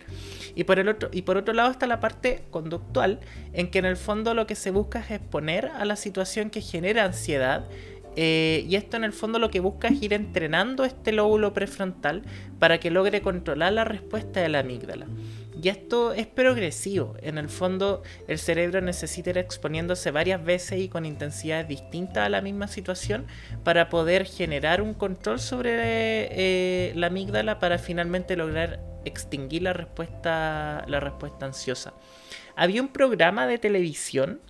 [0.56, 3.20] Y por, el otro, y por otro lado está la parte conductual,
[3.54, 6.62] en que en el fondo lo que se busca es exponer a la situación que
[6.62, 7.66] genera ansiedad
[8.20, 12.24] eh, y esto en el fondo lo que busca es ir entrenando este lóbulo prefrontal
[12.58, 15.06] para que logre controlar la respuesta de la amígdala.
[15.62, 17.16] Y esto es progresivo.
[17.22, 22.30] En el fondo, el cerebro necesita ir exponiéndose varias veces y con intensidades distintas a
[22.30, 23.26] la misma situación
[23.64, 30.84] para poder generar un control sobre eh, la amígdala para finalmente lograr extinguir la respuesta,
[30.88, 31.94] la respuesta ansiosa.
[32.56, 34.42] Había un programa de televisión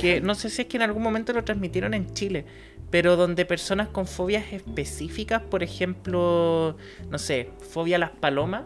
[0.00, 2.46] que no sé si es que en algún momento lo transmitieron en Chile,
[2.90, 6.76] pero donde personas con fobias específicas, por ejemplo,
[7.10, 8.64] no sé, fobia a las palomas,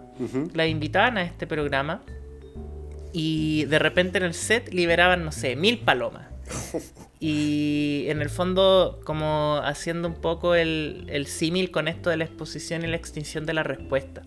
[0.52, 2.02] las invitaban a este programa
[3.12, 6.26] y de repente en el set liberaban, no sé, mil palomas.
[7.20, 12.22] Y en el fondo, como haciendo un poco el, el símil con esto de la
[12.22, 14.22] exposición y la extinción de la respuesta.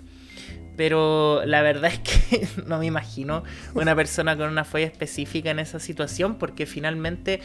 [0.75, 3.43] Pero la verdad es que no me imagino
[3.75, 7.39] una persona con una fobia específica en esa situación, porque finalmente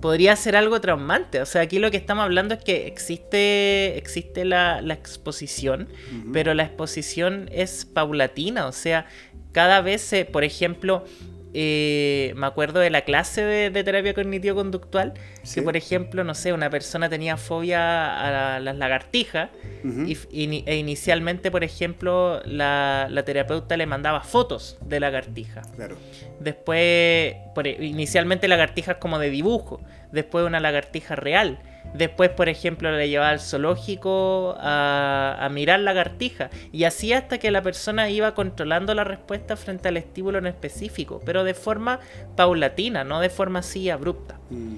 [0.00, 1.40] podría ser algo traumante.
[1.40, 5.88] O sea, aquí lo que estamos hablando es que existe, existe la, exposición,
[6.32, 8.66] pero la exposición es paulatina.
[8.66, 9.06] O sea,
[9.52, 11.04] cada vez, por ejemplo,
[11.52, 15.14] eh, me acuerdo de la clase de, terapia cognitivo-conductual,
[15.52, 19.50] que por ejemplo, no sé, una persona tenía fobia a las lagartijas
[19.84, 25.66] y, e inicialmente, por ejemplo, la, terapeuta le mandaba fotos de lagartijas.
[25.68, 25.96] Claro.
[26.38, 29.80] Después, por, inicialmente lagartijas como de dibujo,
[30.12, 31.60] después una lagartija real.
[31.94, 36.50] Después, por ejemplo, le llevaba al zoológico a, a, mirar lagartija.
[36.72, 41.20] Y así hasta que la persona iba controlando la respuesta frente al estímulo en específico,
[41.24, 42.00] pero de forma
[42.36, 44.38] paulatina, no de forma así abrupta.
[44.50, 44.76] Mm.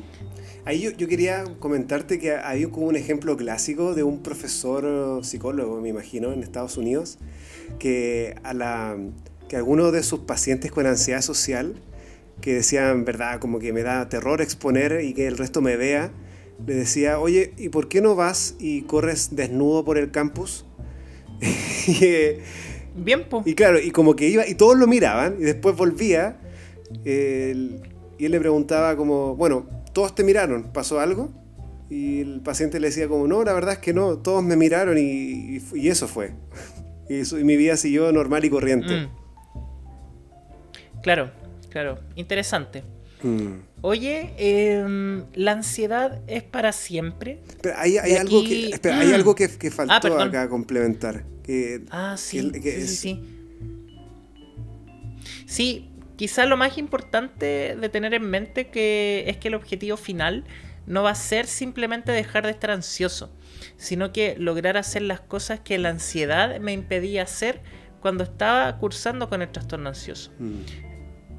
[0.64, 5.88] Ahí yo, quería comentarte que hay como un ejemplo clásico de un profesor psicólogo, me
[5.88, 7.18] imagino, en Estados Unidos,
[7.80, 8.96] que a la
[9.48, 11.74] que algunos de sus pacientes con ansiedad social,
[12.40, 16.12] que decían, verdad, como que me da terror exponer y que el resto me vea,
[16.66, 20.64] le decía, oye, ¿y por qué no vas y corres desnudo por el campus?
[22.94, 23.42] Bien, po.
[23.44, 26.38] Y claro, y como que iba, y todos lo miraban, y después volvía,
[27.04, 27.82] y él
[28.18, 31.30] le preguntaba como, bueno, todos te miraron, ¿pasó algo?
[31.88, 34.98] Y el paciente le decía como, no, la verdad es que no, todos me miraron
[34.98, 36.32] y, eso fue.
[37.08, 38.94] y, mi vida siguió normal y corriente.
[38.94, 39.10] Mm.
[41.02, 41.30] Claro,
[41.72, 42.84] Claro, interesante.
[43.22, 43.71] Mm.
[43.82, 47.40] Oye, em, ¿la ansiedad es para siempre?
[47.60, 50.28] Pero hay, algo, aquí- que, espera, hay algo que, que faltó Ah, perdón.
[50.28, 51.24] acá complementar.
[51.42, 52.50] Que, Ah, sí.
[52.52, 53.20] que- que sí, sí, es- sí.
[55.46, 60.44] Sí, quizá lo más importante de tener en mente que es que el objetivo final
[60.86, 63.32] no va a ser simplemente dejar de estar ansioso,
[63.76, 67.60] sino que lograr hacer las cosas que la ansiedad me impedía hacer
[68.00, 70.32] cuando estaba cursando con el trastorno ansioso.
[70.38, 70.91] Mm.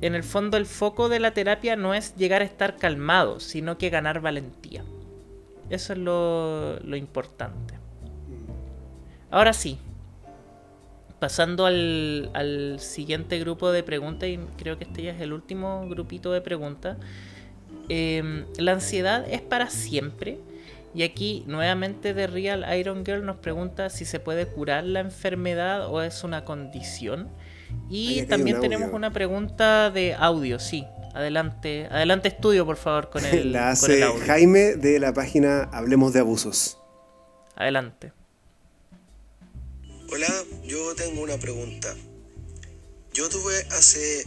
[0.03, 3.77] En el fondo el foco de la terapia no es llegar a estar calmado, sino
[3.77, 4.83] que ganar valentía.
[5.69, 7.75] Eso es lo, importante.
[9.31, 9.77] Ahora sí,
[11.19, 16.33] pasando al, siguiente grupo de preguntas, y creo que este ya es el último grupito
[16.33, 16.97] de preguntas.
[17.87, 20.37] eh, ¿La ansiedad es para siempre?
[20.93, 25.87] Y aquí nuevamente The Real Iron Girl nos pregunta si se puede curar la enfermedad
[25.87, 27.29] o es una condición.
[27.89, 30.85] Y también un tenemos una pregunta de audio, sí.
[31.13, 34.25] Adelante, adelante estudio, por favor, con el, la con el hace audio.
[34.25, 36.77] Jaime de la página Hablemos de Abusos.
[37.55, 38.13] Adelante.
[40.11, 40.27] Hola,
[40.65, 41.93] yo tengo una pregunta.
[43.13, 44.23] Yo tuve hace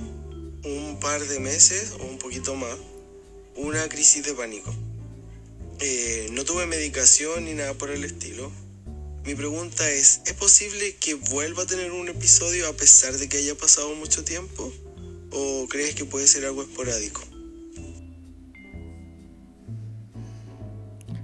[0.64, 2.76] un par de meses o un poquito más
[3.56, 4.72] una crisis de pánico.
[5.80, 8.50] Eh, no tuve medicación ni nada por el estilo.
[9.26, 13.38] Mi pregunta es, ¿es posible que vuelva a tener un episodio a pesar de que
[13.38, 14.72] haya pasado mucho tiempo?
[15.32, 17.22] ¿O crees que puede ser algo esporádico?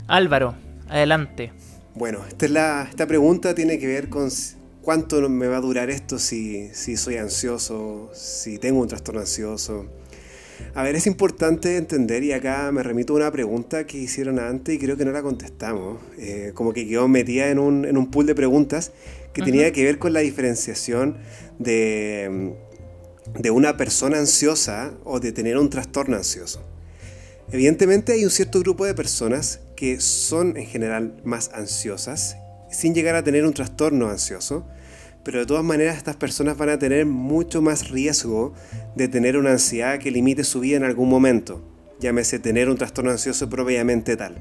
[0.08, 0.56] Álvaro,
[0.88, 1.52] adelante.
[1.94, 4.28] Bueno, esta, es la, esta pregunta tiene que ver con
[4.82, 9.86] cuánto me va a durar esto si, si soy ansioso, si tengo un trastorno ansioso.
[10.74, 14.74] A ver, es importante entender, y acá me remito a una pregunta que hicieron antes
[14.74, 18.10] y creo que no la contestamos, eh, como que quedó metida en un, en un
[18.10, 18.92] pool de preguntas
[19.34, 21.18] que tenía que ver con la diferenciación
[21.58, 22.54] de,
[23.38, 26.62] de una persona ansiosa o de tener un trastorno ansioso.
[27.50, 32.36] Evidentemente hay un cierto grupo de personas que son en general más ansiosas,
[32.70, 34.66] sin llegar a tener un trastorno ansioso,
[35.24, 38.54] pero de todas maneras estas personas van a tener mucho más riesgo
[38.96, 41.62] de tener una ansiedad que limite su vida en algún momento,
[42.00, 44.36] llámese tener un trastorno ansioso propiamente tal.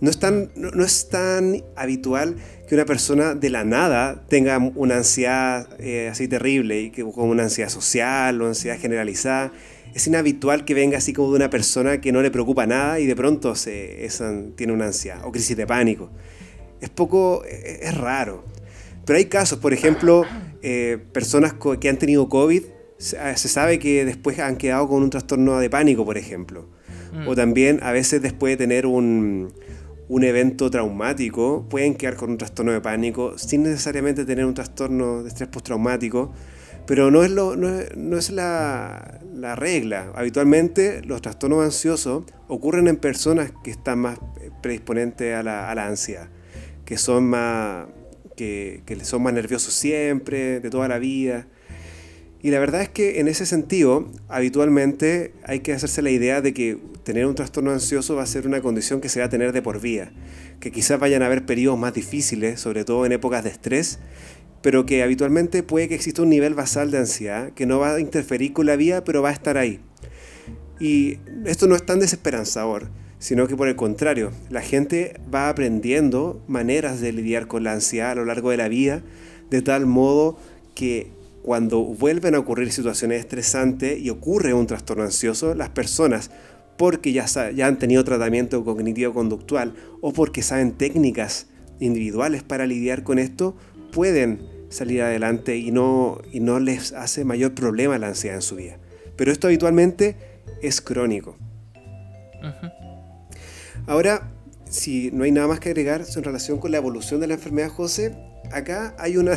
[0.00, 2.36] No es, tan, no, es tan habitual
[2.68, 7.32] que una persona de la nada tenga una ansiedad eh, así terrible, y que, como
[7.32, 9.52] una ansiedad social o ansiedad generalizada.
[9.94, 13.06] Es inhabitual que venga así como de una persona que no le preocupa nada y
[13.06, 14.06] de pronto se,
[14.54, 16.10] tiene una ansiedad o crisis de pánico.
[16.80, 18.44] Es poco, eh, es raro.
[19.08, 20.26] Pero hay casos, por ejemplo,
[20.60, 22.62] eh, personas que han tenido COVID,
[22.98, 26.68] se, ah, se sabe que después han quedado con un trastorno de pánico, por ejemplo.
[27.26, 29.50] O también a veces después de tener un,
[30.10, 35.22] un evento traumático, pueden quedar con un trastorno de pánico sin necesariamente tener un trastorno
[35.22, 36.30] de estrés postraumático.
[36.86, 40.12] Pero no es, lo, no es, no es la, la regla.
[40.16, 44.18] Habitualmente los trastornos ansiosos ocurren en personas que están más
[44.60, 46.28] predisponentes a la, a la ansiedad,
[46.84, 47.86] que son más,
[48.38, 51.48] que, que son más nerviosos siempre, de toda la vida.
[52.40, 56.54] Y la verdad es que en ese sentido, habitualmente hay que hacerse la idea de
[56.54, 59.52] que tener un trastorno ansioso va a ser una condición que se va a tener
[59.52, 60.12] de por vida,
[60.60, 63.98] que quizás vayan a haber periodos más difíciles, sobre todo en épocas de estrés,
[64.62, 68.00] pero que habitualmente puede que exista un nivel basal de ansiedad que no va a
[68.00, 69.80] interferir con la vida, pero va a estar ahí.
[70.78, 72.88] Y esto no es tan desesperanzador,
[73.18, 78.12] sino que por el contrario, la gente va aprendiendo maneras de lidiar con la ansiedad
[78.12, 79.02] a lo largo de la vida,
[79.50, 80.38] de tal modo
[80.74, 81.10] que
[81.42, 86.30] cuando vuelven a ocurrir situaciones estresantes y ocurre un trastorno ansioso, las personas,
[86.76, 91.46] porque ya, ya han tenido tratamiento cognitivo-conductual o porque saben técnicas
[91.80, 93.56] individuales para lidiar con esto,
[93.92, 98.56] pueden salir adelante y no, y no les hace mayor problema la ansiedad en su
[98.56, 98.78] vida.
[99.16, 100.16] Pero esto habitualmente
[100.62, 101.36] es crónico.
[102.40, 102.77] Ujú.
[103.88, 104.30] Ahora,
[104.68, 107.70] si no hay nada más que agregar en relación con la evolución de la enfermedad,
[107.70, 108.14] José,
[108.52, 109.32] acá hay una,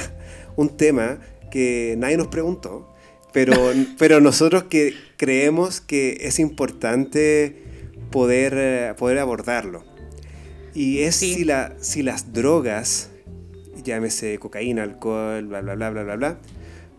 [0.58, 2.94] un tema que nadie nos preguntó,
[3.32, 3.56] pero,
[3.98, 7.64] pero nosotros que creemos que es importante
[8.12, 9.86] poder, eh, poder abordarlo.
[10.74, 11.34] Y es Sí.
[11.34, 13.10] si, la, si las drogas,
[13.86, 16.40] llámese cocaína, alcohol, bla, bla, bla, bla, bla, bla,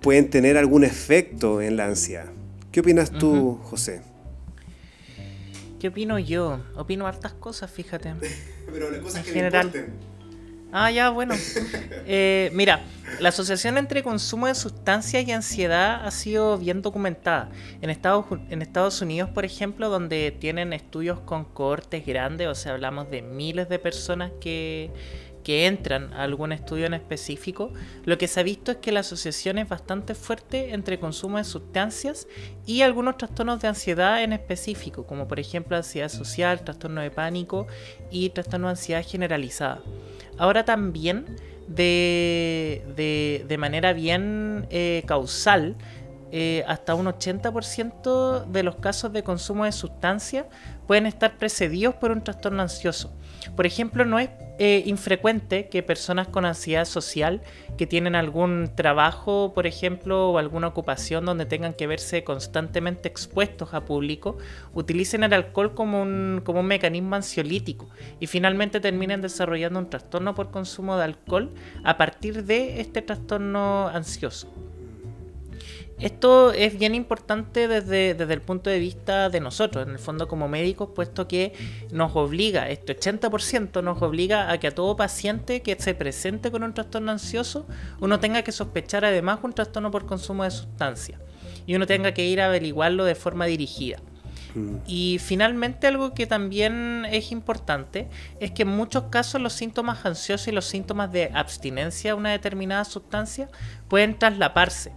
[0.00, 2.30] pueden tener algún efecto en la ansiedad.
[2.70, 4.00] ¿Qué opinas tú, José?
[5.83, 6.61] ¿Qué opino yo?
[6.76, 8.14] Opino hartas cosas, fíjate.
[8.72, 9.89] Pero las cosas En que me general.
[10.70, 11.35] Ah, ya, bueno.
[12.07, 12.83] Eh, mira,
[13.20, 17.51] la asociación entre consumo de sustancias y ansiedad ha sido bien documentada.
[17.80, 22.74] En Estados, en Estados Unidos, por ejemplo, donde tienen estudios con cohortes grandes, o sea,
[22.74, 24.93] hablamos de miles de personas que,
[25.43, 27.72] que entran a algún estudio en específico,
[28.05, 31.45] lo que se ha visto es que la asociación es bastante fuerte entre consumo de
[31.45, 32.28] sustancias
[32.66, 37.66] y algunos trastornos de ansiedad en específico, como por ejemplo ansiedad social, trastorno de pánico
[38.11, 39.82] y trastorno de ansiedad generalizada.
[40.38, 41.36] Ahora también,
[41.68, 45.76] de, de, manera bien eh, causal,
[46.34, 50.47] eh, hasta un 80% de los casos de consumo de sustancias
[50.86, 53.12] pueden estar precedidos por un trastorno ansioso.
[53.51, 57.40] Por ejemplo, no es eh, infrecuente que personas con ansiedad social,
[57.76, 63.74] que tienen algún trabajo, por ejemplo, o alguna ocupación donde tengan que verse constantemente expuestos
[63.74, 64.36] a público,
[64.74, 67.88] utilicen el alcohol como un, como un mecanismo ansiolítico
[68.20, 73.88] y finalmente terminen desarrollando un trastorno por consumo de alcohol a partir de este trastorno
[73.88, 74.53] ansioso.
[76.03, 80.48] Esto es bien importante desde, el punto de vista de nosotros, en el fondo como
[80.48, 81.53] médicos, puesto que
[81.92, 86.64] nos obliga, este 80% nos obliga a que a todo paciente que se presente con
[86.64, 87.66] un trastorno ansioso,
[88.00, 91.20] uno tenga que sospechar además un trastorno por consumo de sustancia
[91.66, 93.98] y uno tenga que ir a averiguarlo de forma dirigida.
[94.57, 94.78] Mm.
[94.88, 98.09] Y finalmente algo que también es importante
[98.40, 102.32] es que en muchos casos los síntomas ansiosos y los síntomas de abstinencia a una
[102.32, 103.48] determinada sustancia
[103.86, 104.90] pueden traslaparse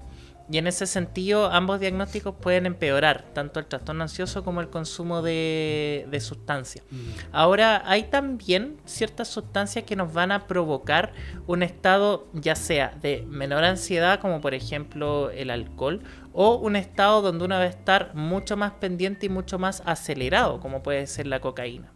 [0.50, 5.24] y en ese sentido, ambos diagnósticos pueden empeorar, tanto el trastorno ansioso como el consumo
[5.24, 6.86] de, sustancias.
[6.92, 6.96] Mm.
[7.32, 11.14] Ahora, hay también ciertas sustancias que nos van a provocar
[11.48, 17.24] un estado, ya sea de menor ansiedad, como por ejemplo el alcohol, o un estado
[17.24, 21.26] donde uno va a estar mucho más pendiente y mucho más acelerado, como puede ser
[21.26, 21.92] la cocaína.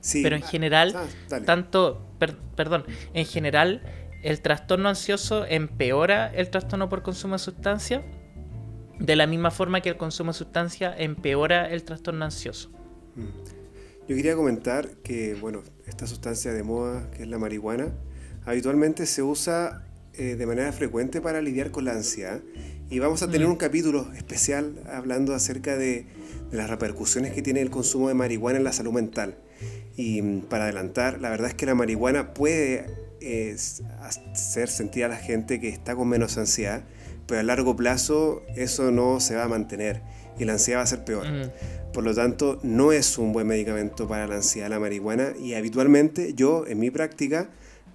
[0.00, 0.22] Sí.
[0.22, 2.02] Pero en general, ah, tanto,
[2.56, 2.84] perdón,
[3.14, 3.82] en general
[4.22, 8.02] el trastorno ansioso empeora el trastorno por consumo de sustancia,
[8.98, 12.70] de la misma forma que el consumo de sustancia empeora el trastorno ansioso.
[13.14, 13.58] Mm.
[14.08, 17.92] Yo quería comentar que, bueno, esta sustancia de moda, que es la marihuana,
[18.46, 22.40] habitualmente se usa eh, de manera frecuente para lidiar con la ansiedad.
[22.88, 23.50] Y vamos a tener mm.
[23.50, 26.06] un capítulo especial hablando acerca de,
[26.50, 29.36] de las repercusiones que tiene el consumo de marihuana en la salud mental.
[29.96, 32.86] Y mm, para adelantar, la verdad es que la marihuana puede
[33.20, 36.84] es hacer sentir a la gente que está con menos ansiedad,
[37.26, 40.02] pero a largo plazo eso no se va a mantener
[40.38, 41.26] y la ansiedad va a ser peor.
[41.92, 46.34] Por lo tanto, no es un buen medicamento para la ansiedad la marihuana y habitualmente
[46.34, 47.50] yo en mi práctica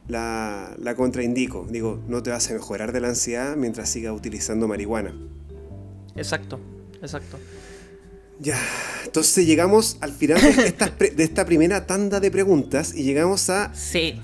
[0.07, 1.65] la, la contraindico.
[1.69, 5.15] Digo, no te vas a mejorar de la ansiedad mientras sigas utilizando marihuana.
[6.15, 6.59] Exacto,
[7.01, 7.37] exacto.
[8.39, 8.59] Ya,
[9.05, 13.71] entonces llegamos al final de esta, primera tanda de preguntas y llegamos a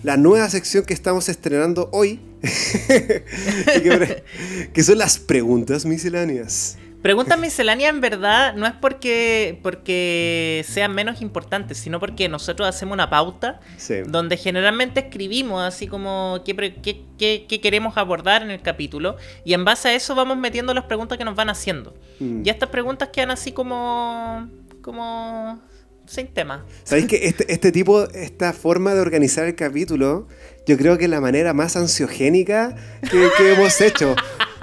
[0.04, 2.20] la nueva sección que estamos estrenando hoy,
[4.74, 6.78] que son las preguntas misceláneas.
[7.02, 12.94] Preguntas misceláneas en verdad no es porque, porque sean menos importantes, sino porque nosotros hacemos
[12.94, 13.62] una pauta
[14.08, 19.90] donde generalmente escribimos así como qué, qué, queremos abordar en el capítulo y en base
[19.90, 21.96] a eso vamos metiendo las preguntas que nos van haciendo.
[22.20, 22.42] Mm.
[22.46, 24.50] Y estas preguntas quedan así como...
[24.82, 25.62] como
[26.10, 26.66] sin tema.
[26.84, 30.28] ¿Sabéis que este, este tipo, esta forma de organizar el capítulo,
[30.70, 32.76] yo creo que es la manera más ansiogénica
[33.10, 34.16] que, que hemos hecho?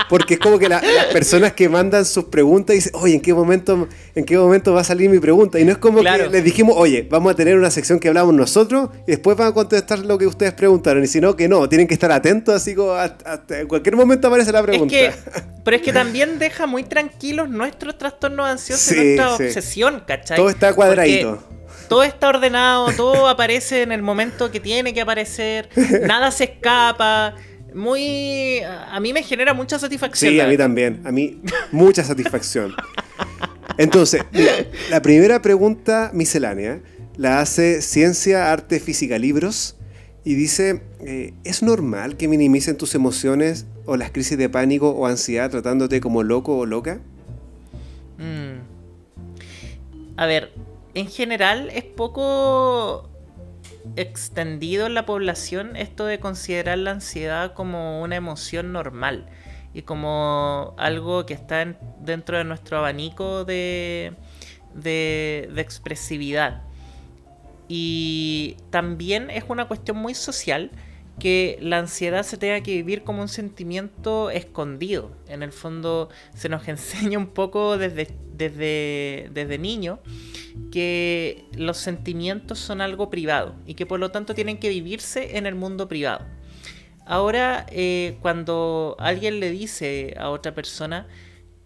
[0.09, 3.89] Porque es como que las personas que mandan sus preguntas dicen, oye, ¿en qué momento,
[4.15, 5.59] en qué momento va a salir mi pregunta?
[5.59, 8.33] Y no es como que les dijimos, oye, vamos a tener una sección que hablamos
[8.33, 11.03] nosotros y después van a contestar lo que ustedes preguntaron.
[11.03, 14.29] Y si no, que no, tienen que estar atentos, así como hasta, en cualquier momento
[14.29, 14.95] aparece la pregunta.
[15.65, 20.37] pero es que también deja muy tranquilos nuestros trastornos ansiosos y nuestra obsesión, ¿cachai?
[20.37, 21.43] Todo está cuadradito.
[21.89, 25.69] Todo está ordenado, todo aparece en el momento que tiene que aparecer,
[26.07, 27.35] nada se escapa
[27.75, 28.61] muy...
[28.63, 30.33] A mí me genera mucha satisfacción.
[30.33, 31.03] Sí, a mí también.
[31.05, 32.75] A mí mucha satisfacción.
[33.79, 34.23] Entonces,
[34.91, 36.81] la primera pregunta miscelánea
[37.17, 39.77] la hace Ciencia, Arte, Física, Libros
[40.25, 45.07] y dice, eh, ¿es normal que minimicen tus emociones o las crisis de pánico o
[45.07, 47.01] ansiedad tratándote como loco o loca?
[48.19, 48.59] Mm.
[50.17, 50.53] A ver,
[50.97, 53.11] en general es poco
[53.97, 59.27] extendido en la población esto de considerar la ansiedad como una emoción normal
[59.75, 64.15] y como algo que está dentro de nuestro abanico de,
[64.75, 66.63] de, expresividad.
[67.69, 70.71] Y también es una cuestión muy social
[71.19, 75.11] que la ansiedad se tenga que vivir como un sentimiento escondido.
[75.29, 79.99] En el fondo se nos enseña un poco desde, desde, desde niño
[80.71, 85.47] que los sentimientos son algo privado y que por lo tanto tienen que vivirse en
[85.47, 86.27] el mundo privado.
[87.07, 91.07] Ahora, eh, cuando alguien le dice a otra persona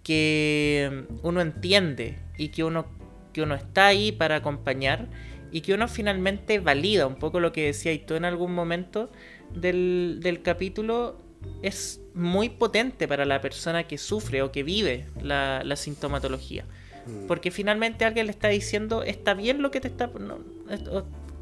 [0.02, 2.86] que uno entiende y que uno,
[3.32, 5.08] que uno está ahí para acompañar,
[5.52, 9.10] y que uno finalmente valida un poco lo que decías tú en algún momento
[9.52, 11.18] del, del capítulo
[11.62, 16.64] es muy potente para la persona que sufre o que vive la sintomatología.
[17.06, 17.26] Mm.
[17.26, 20.08] Porque finalmente alguien le está diciendo, está bien lo que te está...
[20.18, 20.38] no,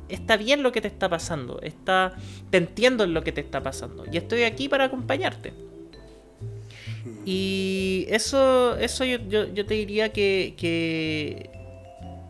[0.08, 1.60] está bien lo que te está pasando.
[1.62, 2.12] Está,
[2.50, 4.04] te entiendo en lo que te está pasando.
[4.10, 5.52] Y estoy aquí para acompañarte.
[7.24, 11.50] Y eso, eso yo, yo, yo te diría que, que,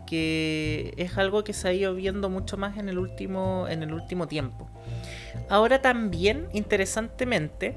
[0.07, 3.93] que es algo que se ha ido viendo mucho más en el último, en el
[3.93, 4.69] último tiempo.
[5.49, 7.77] Ahora también, interesantemente,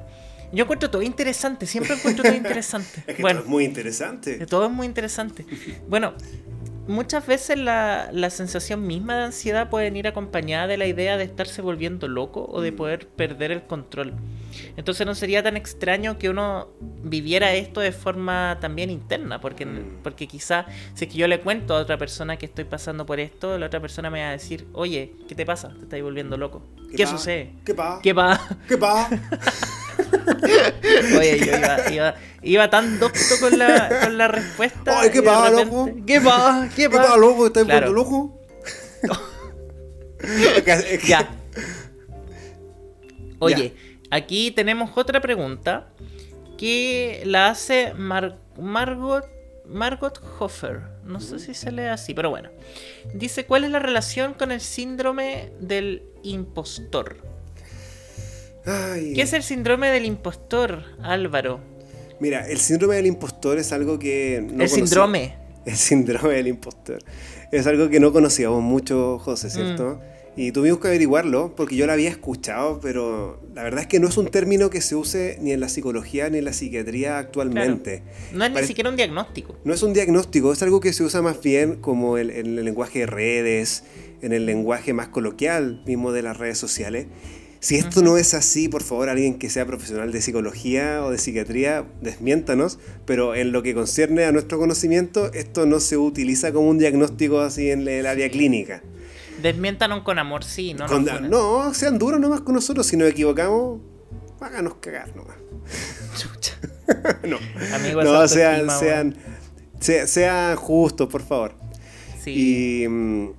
[0.51, 3.03] yo encuentro todo interesante, siempre encuentro todo interesante.
[3.07, 4.45] Es que bueno, esto es muy interesante.
[4.45, 5.45] todo es muy interesante.
[5.87, 6.13] Bueno,
[6.87, 11.23] muchas veces la, la sensación misma de ansiedad puede ir acompañada de la idea de
[11.23, 14.13] estarse volviendo loco o de poder perder el control.
[14.77, 16.69] Entonces no sería tan extraño que uno
[17.03, 19.65] viviera esto de forma también interna, porque,
[20.03, 23.19] porque quizá si es que yo le cuento a otra persona que estoy pasando por
[23.19, 25.69] esto, la otra persona me va a decir, oye, ¿qué te pasa?
[25.69, 26.63] Te estás volviendo loco.
[26.95, 27.09] ¿Qué, pa?
[27.09, 27.53] sucede?
[27.65, 27.99] ¿Qué pa?
[28.03, 28.39] ¿Qué va?
[28.67, 29.09] ¿Qué pa?
[31.17, 34.99] Oye, yo iba, iba, iba tan docto con la, con la respuesta.
[35.01, 35.89] Ay, ¿qué pasa, repente, loco?
[36.05, 36.67] ¿Qué va?
[36.69, 37.03] ¿Qué ¿Qué va?
[37.09, 37.47] pa, loco?
[37.47, 37.87] ¿Estás Claro.
[40.23, 41.29] es que- Ya.
[43.39, 43.73] Oye,
[44.11, 45.89] aquí tenemos otra pregunta
[46.57, 49.25] que la hace Mar- Margot,
[49.65, 50.81] Margot Hofer.
[51.03, 52.49] No sé si se lee así, pero bueno.
[53.15, 57.17] Dice, ¿cuál es la relación con el síndrome del impostor?
[58.65, 59.13] Ay.
[59.13, 61.59] ¿Qué es el síndrome del impostor, Álvaro?
[62.19, 65.35] Mira, el síndrome del impostor es algo que no el síndrome.
[65.65, 66.99] El síndrome del impostor.
[67.51, 69.51] Es algo que no conocíamos mucho, José, Mm.
[69.51, 70.01] ¿cierto?
[70.37, 74.07] Y tuvimos que averiguarlo porque yo lo había escuchado, pero la verdad es que no
[74.07, 78.01] es un término que se use ni en la psicología ni en la psiquiatría actualmente.
[78.31, 79.57] No es ni siquiera un diagnóstico.
[79.65, 82.63] No es un diagnóstico, es algo que se usa más bien como el- en el
[82.63, 83.83] lenguaje de redes,
[84.21, 87.07] en el lenguaje más coloquial mismo de las redes sociales.
[87.61, 91.19] Si esto no es así, por favor, alguien que sea profesional de psicología o de
[91.19, 96.69] psiquiatría, desmiéntanos, pero en lo que concierne a nuestro conocimiento, esto no se utiliza como
[96.69, 98.81] un diagnóstico así en el área clínica.
[99.43, 103.79] Desmiéntanos con amor, sí, no Con- no, sean duros nomás con nosotros, si nos equivocamos,
[104.39, 105.37] háganos cagar nomás.
[106.17, 106.57] Chucha.
[107.27, 107.37] no,
[107.75, 109.15] Amigo, no sean,
[109.79, 111.53] sean justos, por favor.
[112.23, 112.83] Sí.
[112.83, 113.29] Y mm,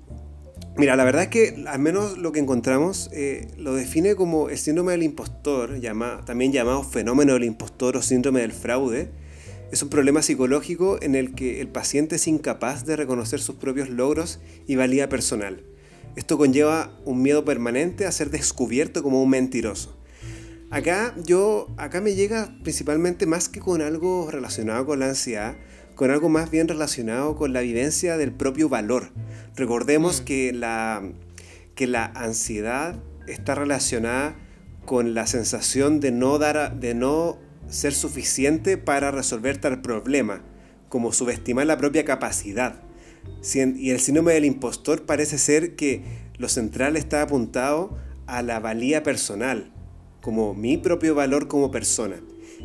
[0.77, 4.59] mira, la verdad es que al menos lo que encontramos eh, lo define como el
[4.59, 5.81] síndrome del impostor,
[6.25, 9.11] también llamado fenómeno del impostor o síndrome del fraude.
[9.71, 13.89] Es un problema psicológico en el que el paciente es incapaz de reconocer sus propios
[13.89, 15.65] logros y valía personal.
[16.15, 19.97] Esto conlleva un miedo permanente a ser descubierto como un mentiroso.
[20.71, 25.57] Acá yo, acá me llega principalmente más que con algo relacionado con la ansiedad,
[25.95, 29.11] con algo más bien relacionado con la vivencia del propio valor.
[29.57, 31.03] Recordemos que, la,
[31.75, 34.35] que la ansiedad está relacionada
[34.85, 37.39] con la sensación de no, dar a- de no
[37.69, 40.43] ser suficiente para resolver tal problema,
[40.89, 42.83] como subestimar la propia capacidad.
[43.55, 46.03] Y el síndrome del impostor parece ser que
[46.39, 49.73] lo central está apuntado a la valía personal,
[50.21, 52.17] como mi propio valor como persona.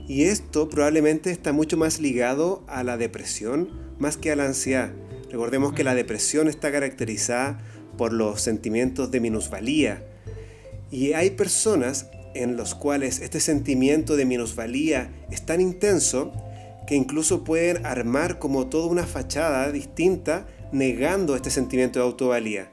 [0.08, 4.92] Y esto probablemente está mucho más ligado a la depresión más que a la ansiedad.
[5.30, 7.60] Recordemos que la depresión está caracterizada
[7.98, 10.06] por los sentimientos de minusvalía.
[10.92, 16.32] Y hay personas en los cuales este sentimiento de minusvalía es tan intenso
[16.86, 22.72] que incluso pueden armar como toda una fachada distinta negando este sentimiento de autovalía.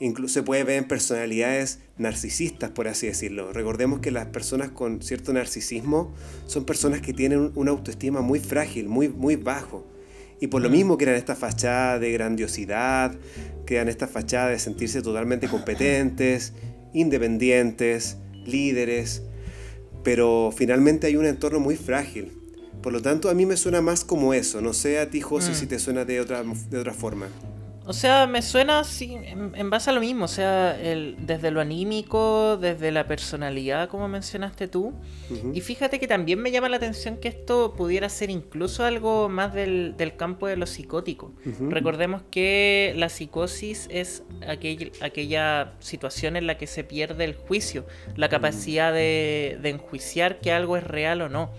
[0.00, 3.52] Incluso se puede ver en personalidades narcisistas, por así decirlo.
[3.52, 6.14] Recordemos que las personas con cierto narcisismo
[6.46, 9.84] son personas que tienen una autoestima muy frágil, muy, muy bajo.
[10.40, 13.16] Y por lo mismo crean esta fachada de grandiosidad,
[13.66, 16.52] crean esta fachada de sentirse totalmente competentes,
[16.94, 19.22] independientes, líderes.
[20.04, 22.32] Pero finalmente hay un entorno muy frágil.
[22.82, 24.60] Por lo tanto, a mí me suena más como eso.
[24.60, 25.54] No sé a ti, José, Mm.
[25.54, 27.26] si te suena de otra, de otra forma.
[27.88, 31.50] O sea, me suena así, en, en base a lo mismo, o sea, el, desde
[31.50, 34.92] lo anímico, desde la personalidad, como mencionaste tú.
[35.54, 39.54] Y fíjate que también me llama la atención que esto pudiera ser incluso algo más
[39.54, 41.32] del, del campo de lo psicótico.
[41.70, 47.86] Recordemos que la psicosis es aquel- aquella situación en la que se pierde el juicio,
[48.16, 51.50] la capacidad de, de enjuiciar que algo es real o no.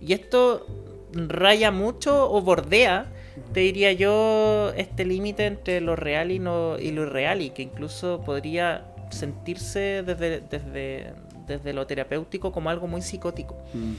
[0.00, 0.66] Y esto
[1.12, 3.12] raya mucho o bordea,
[3.52, 7.62] te diría yo, este límite entre lo real y, no, y lo irreal, y que
[7.62, 11.12] incluso podría sentirse desde, desde,
[11.46, 13.56] desde lo terapéutico como algo muy psicótico.
[13.72, 13.92] Mm.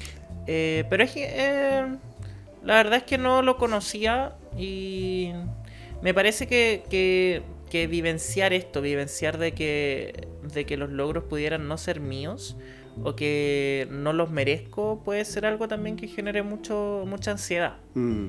[0.47, 1.85] Eh, pero es que eh,
[2.63, 5.31] la verdad es que no lo conocía y
[6.01, 7.41] me parece que, que-
[7.87, 12.55] vivenciar esto, vivenciar de que, de que los logros pudieran no ser míos
[13.03, 17.73] o que no los merezco, puede ser algo también que genere mucho, mucha ansiedad.
[17.93, 18.27] Mm.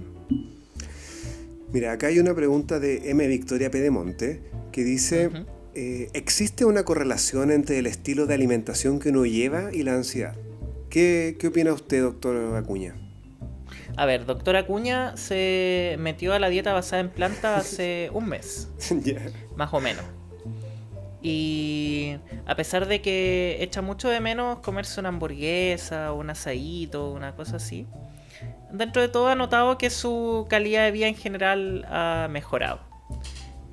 [1.72, 3.26] Mira, acá hay una pregunta de M.
[3.26, 5.30] Victoria Pedemonte que dice,
[5.74, 10.36] eh, ¿existe una correlación entre el estilo de alimentación que uno lleva y la ansiedad?
[10.90, 12.94] ¿Qué, qué opina usted, doctor Acuña?
[13.96, 18.68] A ver, doctor Acuña se metió a la dieta basada en planta hace un mes,
[19.56, 20.04] más o menos.
[21.22, 27.34] Y a pesar de que echa mucho de menos comerse una hamburguesa, un asadito, una
[27.34, 27.86] cosa así,
[28.76, 32.80] dentro de todo ha notado que su calidad de vida en general ha mejorado.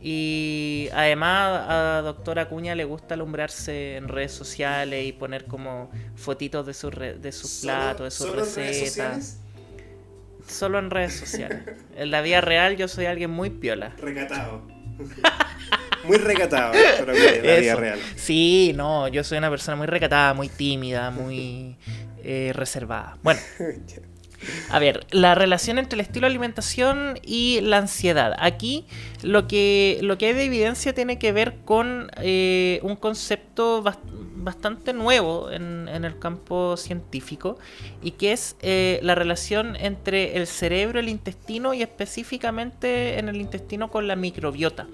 [0.06, 6.66] Y además a doctor Acuña le gusta alumbrarse en redes sociales y poner como fotitos
[6.66, 9.40] de, su de sus platos, de sus recetas.
[10.46, 11.62] Solo en redes sociales.
[11.96, 13.94] En la vida real yo soy alguien muy piola.
[13.98, 14.68] Recatado.
[16.04, 18.00] muy recatado, pero en la vida real.
[18.18, 21.78] Sí, no, yo soy una persona muy recatada, muy tímida, muy
[22.22, 23.18] eh, reservada.
[23.24, 23.40] Bueno.
[24.70, 28.36] A ver, la relación entre el estilo de alimentación y la ansiedad.
[28.40, 28.86] Aquí
[29.22, 34.33] lo que, lo que hay de evidencia tiene que ver con eh, un concepto bastante
[34.94, 37.58] nuevo en, el campo científico
[38.02, 43.38] y que es eh, la relación entre el cerebro, el intestino y específicamente en el
[43.38, 44.88] intestino con la microbiota.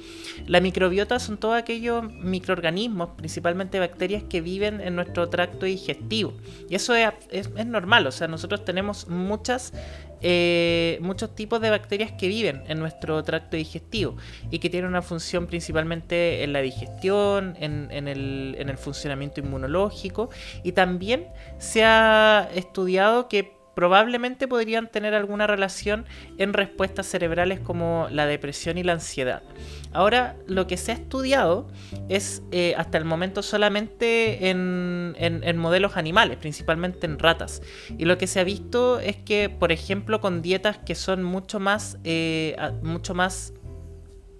[0.46, 6.34] La microbiota son todos aquellos microorganismos, principalmente bacterias que viven en nuestro tracto digestivo.
[6.70, 9.74] Y eso es, es normal, o sea, nosotros tenemos muchas
[10.22, 14.18] eh, muchos tipos de bacterias que viven en nuestro tracto digestivo
[14.52, 20.30] y que tienen una función principalmente en la digestión, en, el, en el funcionamiento inmunológico.
[20.64, 21.28] Y también
[21.58, 26.06] se ha estudiado que probablemente podrían tener alguna relación
[26.38, 29.44] en respuestas cerebrales como la depresión y la ansiedad.
[29.92, 31.68] Ahora, lo que se ha estudiado
[32.10, 37.62] es eh, hasta el momento solamente en, modelos animales, principalmente en ratas.
[37.98, 41.60] Y lo que se ha visto es que, por ejemplo, con dietas que son mucho
[41.60, 43.54] más, eh, mucho más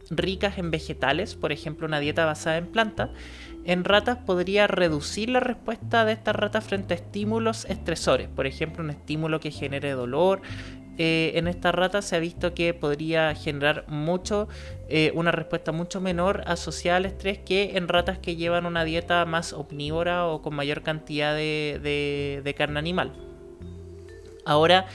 [0.10, 3.12] ricas en vegetales, por ejemplo, una dieta basada en planta,
[3.66, 8.84] en ratas podría reducir la respuesta de estas ratas frente a estímulos estresores, por ejemplo
[8.84, 10.42] un estímulo que genere dolor.
[10.98, 14.50] Eh, en estas ratas se ha visto que podría generar mucho,
[14.90, 19.24] eh, una respuesta mucho menor asociada al estrés que en ratas que llevan una dieta
[19.26, 23.14] más omnívora o con mayor cantidad de carne animal.
[24.46, 24.88] Ahora,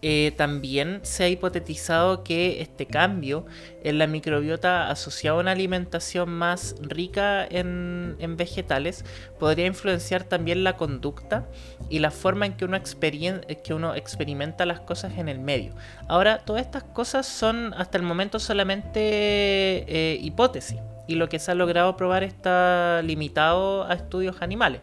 [0.00, 3.46] eh, también se ha hipotetizado que este cambio
[3.82, 9.04] en la microbiota asociado a una alimentación más rica en, vegetales
[9.40, 11.48] podría influenciar también la conducta
[11.88, 15.74] y la forma en que uno, que uno experimenta las cosas en el medio.
[16.06, 21.50] Ahora, todas estas cosas son hasta el momento solamente eh, hipótesis y lo que se
[21.50, 24.82] ha logrado probar está limitado a estudios animales.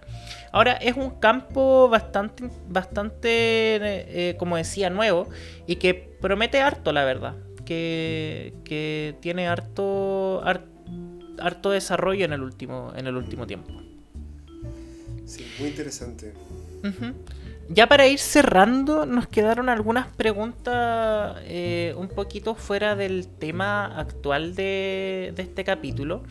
[0.52, 3.30] Ahora es un campo bastante, bastante,
[4.30, 5.30] eh, como decía, nuevo
[5.68, 7.36] y que promete harto, la verdad.
[7.64, 13.72] Que, tiene harto, harto, desarrollo en el último, en el último tiempo.
[15.26, 16.34] Sí, muy interesante.
[17.68, 24.54] Ya para ir cerrando, nos quedaron algunas preguntas eh, un poquito fuera del tema actual
[24.54, 26.24] de, este capítulo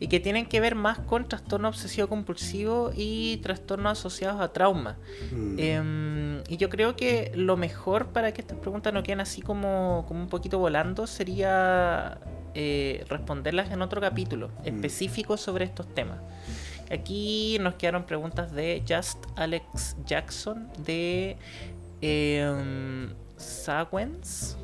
[0.00, 4.96] y que tienen que ver más con trastorno obsesivo compulsivo y trastornos asociados a trauma.
[5.30, 5.58] Mm.
[5.58, 10.04] Em, y yo creo que lo mejor para que estas preguntas no queden así como,
[10.08, 12.18] como un poquito volando sería
[12.54, 14.66] eh, responderlas en otro capítulo mm.
[14.66, 16.18] específico sobre estos temas.
[16.90, 21.36] Aquí nos quedaron preguntas de Just Alex Jackson de
[22.00, 23.08] eh,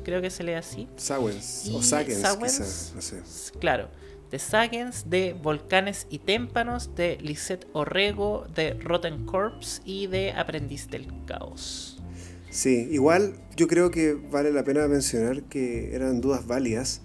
[0.03, 0.87] creo que se lee así.
[0.97, 3.21] Sawens o Sagens, no sé.
[3.59, 3.89] Claro,
[4.29, 10.89] de Sagens, de Volcanes y Témpanos, de Lisette Orrego, de Rotten Corpse y de Aprendiz
[10.89, 12.01] del Caos.
[12.49, 17.01] Sí, igual yo creo que vale la pena mencionar que eran dudas válidas,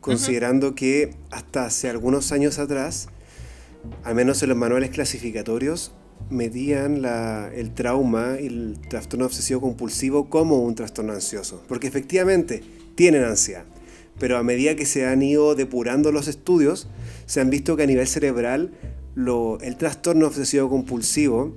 [0.00, 3.08] considerando que hasta hace algunos años atrás
[4.02, 5.92] al menos en los manuales clasificatorios,
[6.30, 7.04] medían
[7.54, 11.62] el trauma y el trastorno obsesivo compulsivo como un trastorno ansioso.
[11.68, 12.62] Porque efectivamente
[12.94, 13.64] tienen ansiedad.
[14.18, 16.88] Pero a medida que se han ido depurando los estudios,
[17.26, 18.72] se han visto que a nivel cerebral
[19.16, 21.56] el trastorno obsesivo compulsivo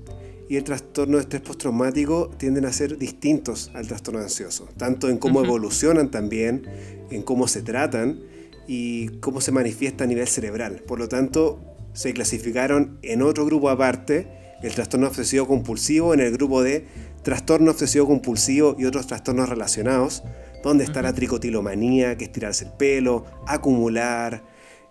[0.50, 5.18] y el trastorno de estrés postraumático tienden a ser distintos al trastorno ansioso, tanto en
[5.18, 6.68] cómo evolucionan también,
[7.12, 8.22] en cómo se tratan
[8.68, 10.84] y cómo se manifiesta a nivel cerebral.
[10.88, 11.60] Por lo tanto,
[11.98, 14.28] se clasificaron en otro grupo aparte,
[14.62, 16.86] el trastorno obsesivo compulsivo, en el grupo de
[17.24, 20.24] trastorno obsesivo compulsivo y otros trastornos relacionados,
[20.64, 24.44] donde está la tricotilomanía, que es tirarse el pelo, acumular,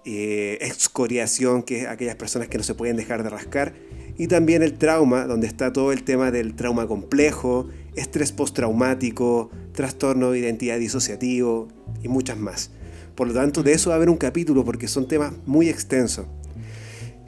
[0.04, 3.74] eh, excoriación, que es aquellas personas que no se pueden dejar de rascar,
[4.18, 10.32] y también el trauma, donde está todo el tema del trauma complejo, estrés postraumático, trastorno
[10.32, 11.68] de identidad disociativo
[12.02, 12.72] y muchas más.
[13.14, 16.26] Por lo tanto, de eso va a haber un capítulo porque son temas muy extensos.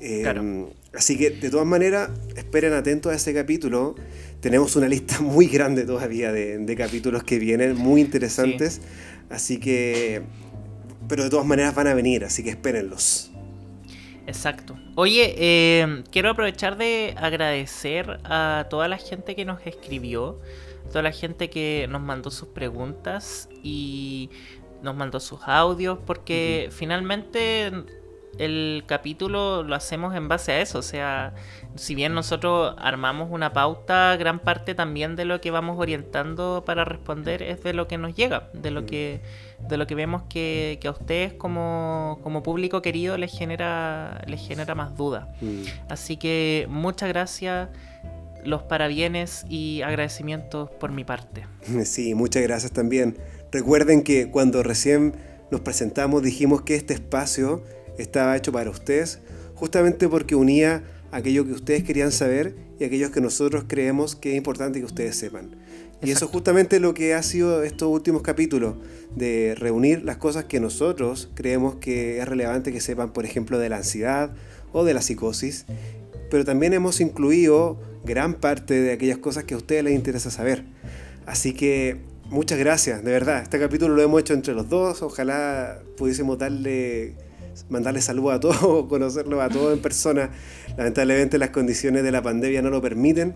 [0.01, 0.71] Eh, Claro.
[0.95, 3.95] Así que, de todas maneras, esperen atentos a ese capítulo.
[4.41, 8.81] Tenemos una lista muy grande todavía de, de capítulos que vienen, muy interesantes.
[9.31, 10.23] Así que,
[11.09, 13.31] pero de todas maneras van a venir, así que espérenlos.
[14.27, 14.79] Exacto.
[14.95, 20.39] Oye, eh, quiero aprovechar de agradecer a toda la gente que nos escribió,
[20.89, 24.29] toda la gente que nos mandó sus preguntas y
[24.83, 27.73] nos mandó sus audios, porque finalmente
[28.39, 30.79] el capítulo lo hacemos en base a eso.
[30.79, 31.35] O sea,
[31.77, 36.85] si bien nosotros armamos una pauta, gran parte también de lo que vamos orientando para
[36.85, 39.21] responder es de lo que nos llega, de lo que
[39.69, 44.47] de lo que vemos que, que a ustedes como, como público querido les genera les
[44.47, 45.33] genera más duda.
[45.41, 45.63] Mm.
[45.89, 47.69] Así que muchas gracias,
[48.45, 51.47] los parabienes y agradecimientos por mi parte.
[51.85, 53.19] Sí, muchas gracias también.
[53.51, 55.15] Recuerden que cuando recién
[55.51, 57.63] nos presentamos dijimos que este espacio
[57.99, 59.19] estaba hecho para ustedes,
[59.55, 64.37] justamente porque unía aquello que ustedes querían saber y aquellos que nosotros creemos que es
[64.37, 65.57] importante que ustedes sepan.
[66.03, 68.77] Y eso es justamente lo que ha sido estos últimos capítulos,
[69.17, 73.69] de reunir las cosas que nosotros creemos que es relevante que sepan, por ejemplo, de
[73.69, 74.31] la ansiedad
[74.73, 75.65] o de la psicosis,
[76.31, 80.65] pero también hemos incluido gran parte de aquellas cosas que a ustedes les interesa saber.
[81.27, 81.97] Así que
[82.31, 83.43] muchas gracias, de verdad.
[83.43, 85.03] Este capítulo lo hemos hecho entre los dos.
[85.03, 87.15] Ojalá pudiésemos darle,
[87.69, 90.31] mandarle saludos a todos, conocerlos a todos en persona.
[90.77, 93.35] Lamentablemente las condiciones de la pandemia no lo permiten.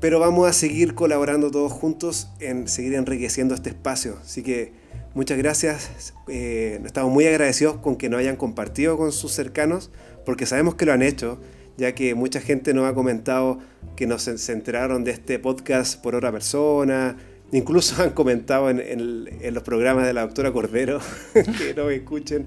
[0.00, 4.16] Pero vamos a seguir colaborando todos juntos en seguir enriqueciendo este espacio.
[4.22, 4.72] Así que
[5.14, 6.14] muchas gracias.
[6.28, 9.90] Eh, estamos muy agradecidos con que nos hayan compartido con sus cercanos,
[10.24, 11.38] porque sabemos que lo han hecho,
[11.76, 13.58] ya que mucha gente nos ha comentado
[13.94, 17.16] que nos se enteraron de este podcast por otra persona.
[17.52, 21.00] Incluso han comentado en, en- en los programas de la doctora Cordero
[21.34, 22.46] que no me escuchen.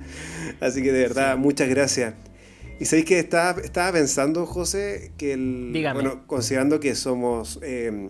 [0.62, 2.14] Así que de verdad, muchas gracias.
[2.80, 6.02] Y sabéis que estaba, estaba pensando, José, que el, Dígame.
[6.02, 8.10] bueno, considerando que somos, eh,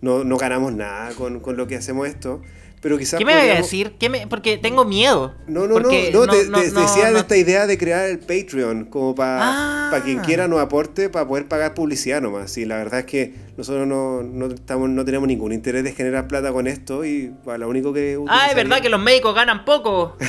[0.00, 2.42] no, no ganamos nada con, con lo que hacemos esto,
[2.80, 3.92] pero quizás ¿Qué me voy a podríamos- decir?
[3.98, 5.34] ¿Qué me- Porque tengo miedo.
[5.46, 8.18] No, no, no, no, te, no- te no- decía de esta idea de crear el
[8.18, 10.00] Patreon, como para Ah.
[10.04, 12.56] quien quiera nos aporte, para poder pagar publicidad nomás.
[12.58, 16.28] Y la verdad es que nosotros no, no, estamos, no tenemos ningún interés de generar
[16.28, 18.18] plata con esto y para lo único que...
[18.28, 20.16] Ah, es verdad que los médicos ganan poco.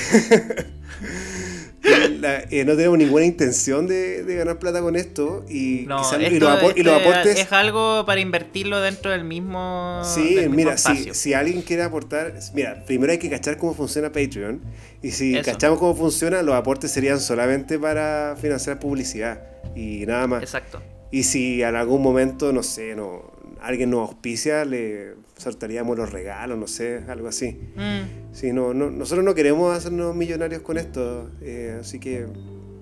[2.19, 6.19] la- eh, no tenemos ninguna intención de, de ganar plata con esto y, No, quizás-
[6.22, 7.39] y esto- los, apor- y los esto aportes...
[7.39, 10.01] es algo para invertirlo dentro del mismo.
[10.03, 14.11] Sí, del mismo mira, si, alguien quiere aportar, mira, primero hay que cachar cómo funciona
[14.11, 14.61] Patreon
[15.01, 15.51] y si Eso.
[15.51, 19.41] cachamos cómo funciona, los aportes serían solamente para financiar publicidad
[19.76, 20.43] y nada más.
[20.43, 20.81] Exacto.
[21.11, 23.31] Y si en algún momento, no sé, no,
[23.61, 27.59] alguien nos auspicia, le soltaríamos los regalos, no sé, algo así.
[27.75, 32.27] Mm, Sí, no, no, nosotros no queremos hacernos millonarios con esto, eh, así que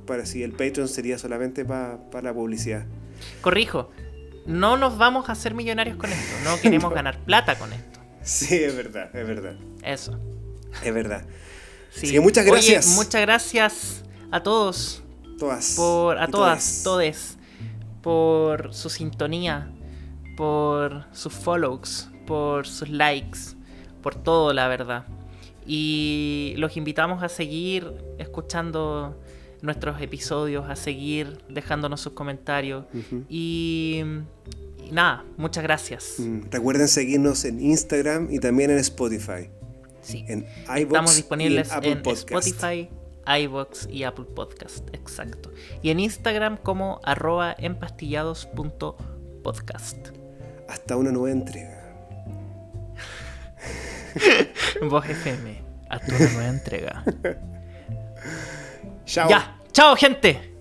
[0.06, 2.86] para si el Patreon sería solamente para la publicidad.
[3.42, 3.90] corrijo.
[4.46, 6.34] No nos vamos a hacer millonarios con esto.
[6.44, 8.00] No queremos ganar plata con esto.
[8.24, 10.20] Sí, es verdad, es verdad, Eso.
[10.84, 11.26] es verdad.
[11.92, 12.06] Sí.
[12.08, 12.88] Así que muchas Oye, gracias.
[12.96, 15.04] muchas gracias a todos.
[15.40, 15.76] Todas.
[15.78, 17.38] por a todas, todes,
[18.02, 19.72] por su sintonía,
[20.36, 23.40] por sus follows, por sus likes,
[24.04, 25.06] por todo, la verdad.
[25.66, 29.18] Y los invitamos a seguir escuchando
[29.62, 32.86] nuestros episodios, a seguir dejándonos sus comentarios.
[33.28, 34.04] Y,
[34.86, 36.18] y nada, muchas gracias.
[36.20, 39.50] Mm, Recuerden seguirnos en Instagram y también en Spotify.
[40.02, 40.24] Sí.
[40.28, 40.46] En
[40.76, 42.32] Estamos y disponibles Apple en Podcast.
[42.32, 42.90] Spotify,
[43.42, 45.52] iVoox y Apple Podcast, exacto.
[45.82, 49.98] Y en Instagram como arroba empastillados.podcast.
[50.70, 51.77] Hasta una nueva entrega.
[54.82, 57.04] Voz FM, hasta una nueva entrega.
[59.06, 59.30] Chao.
[59.30, 60.57] Ya, chao gente.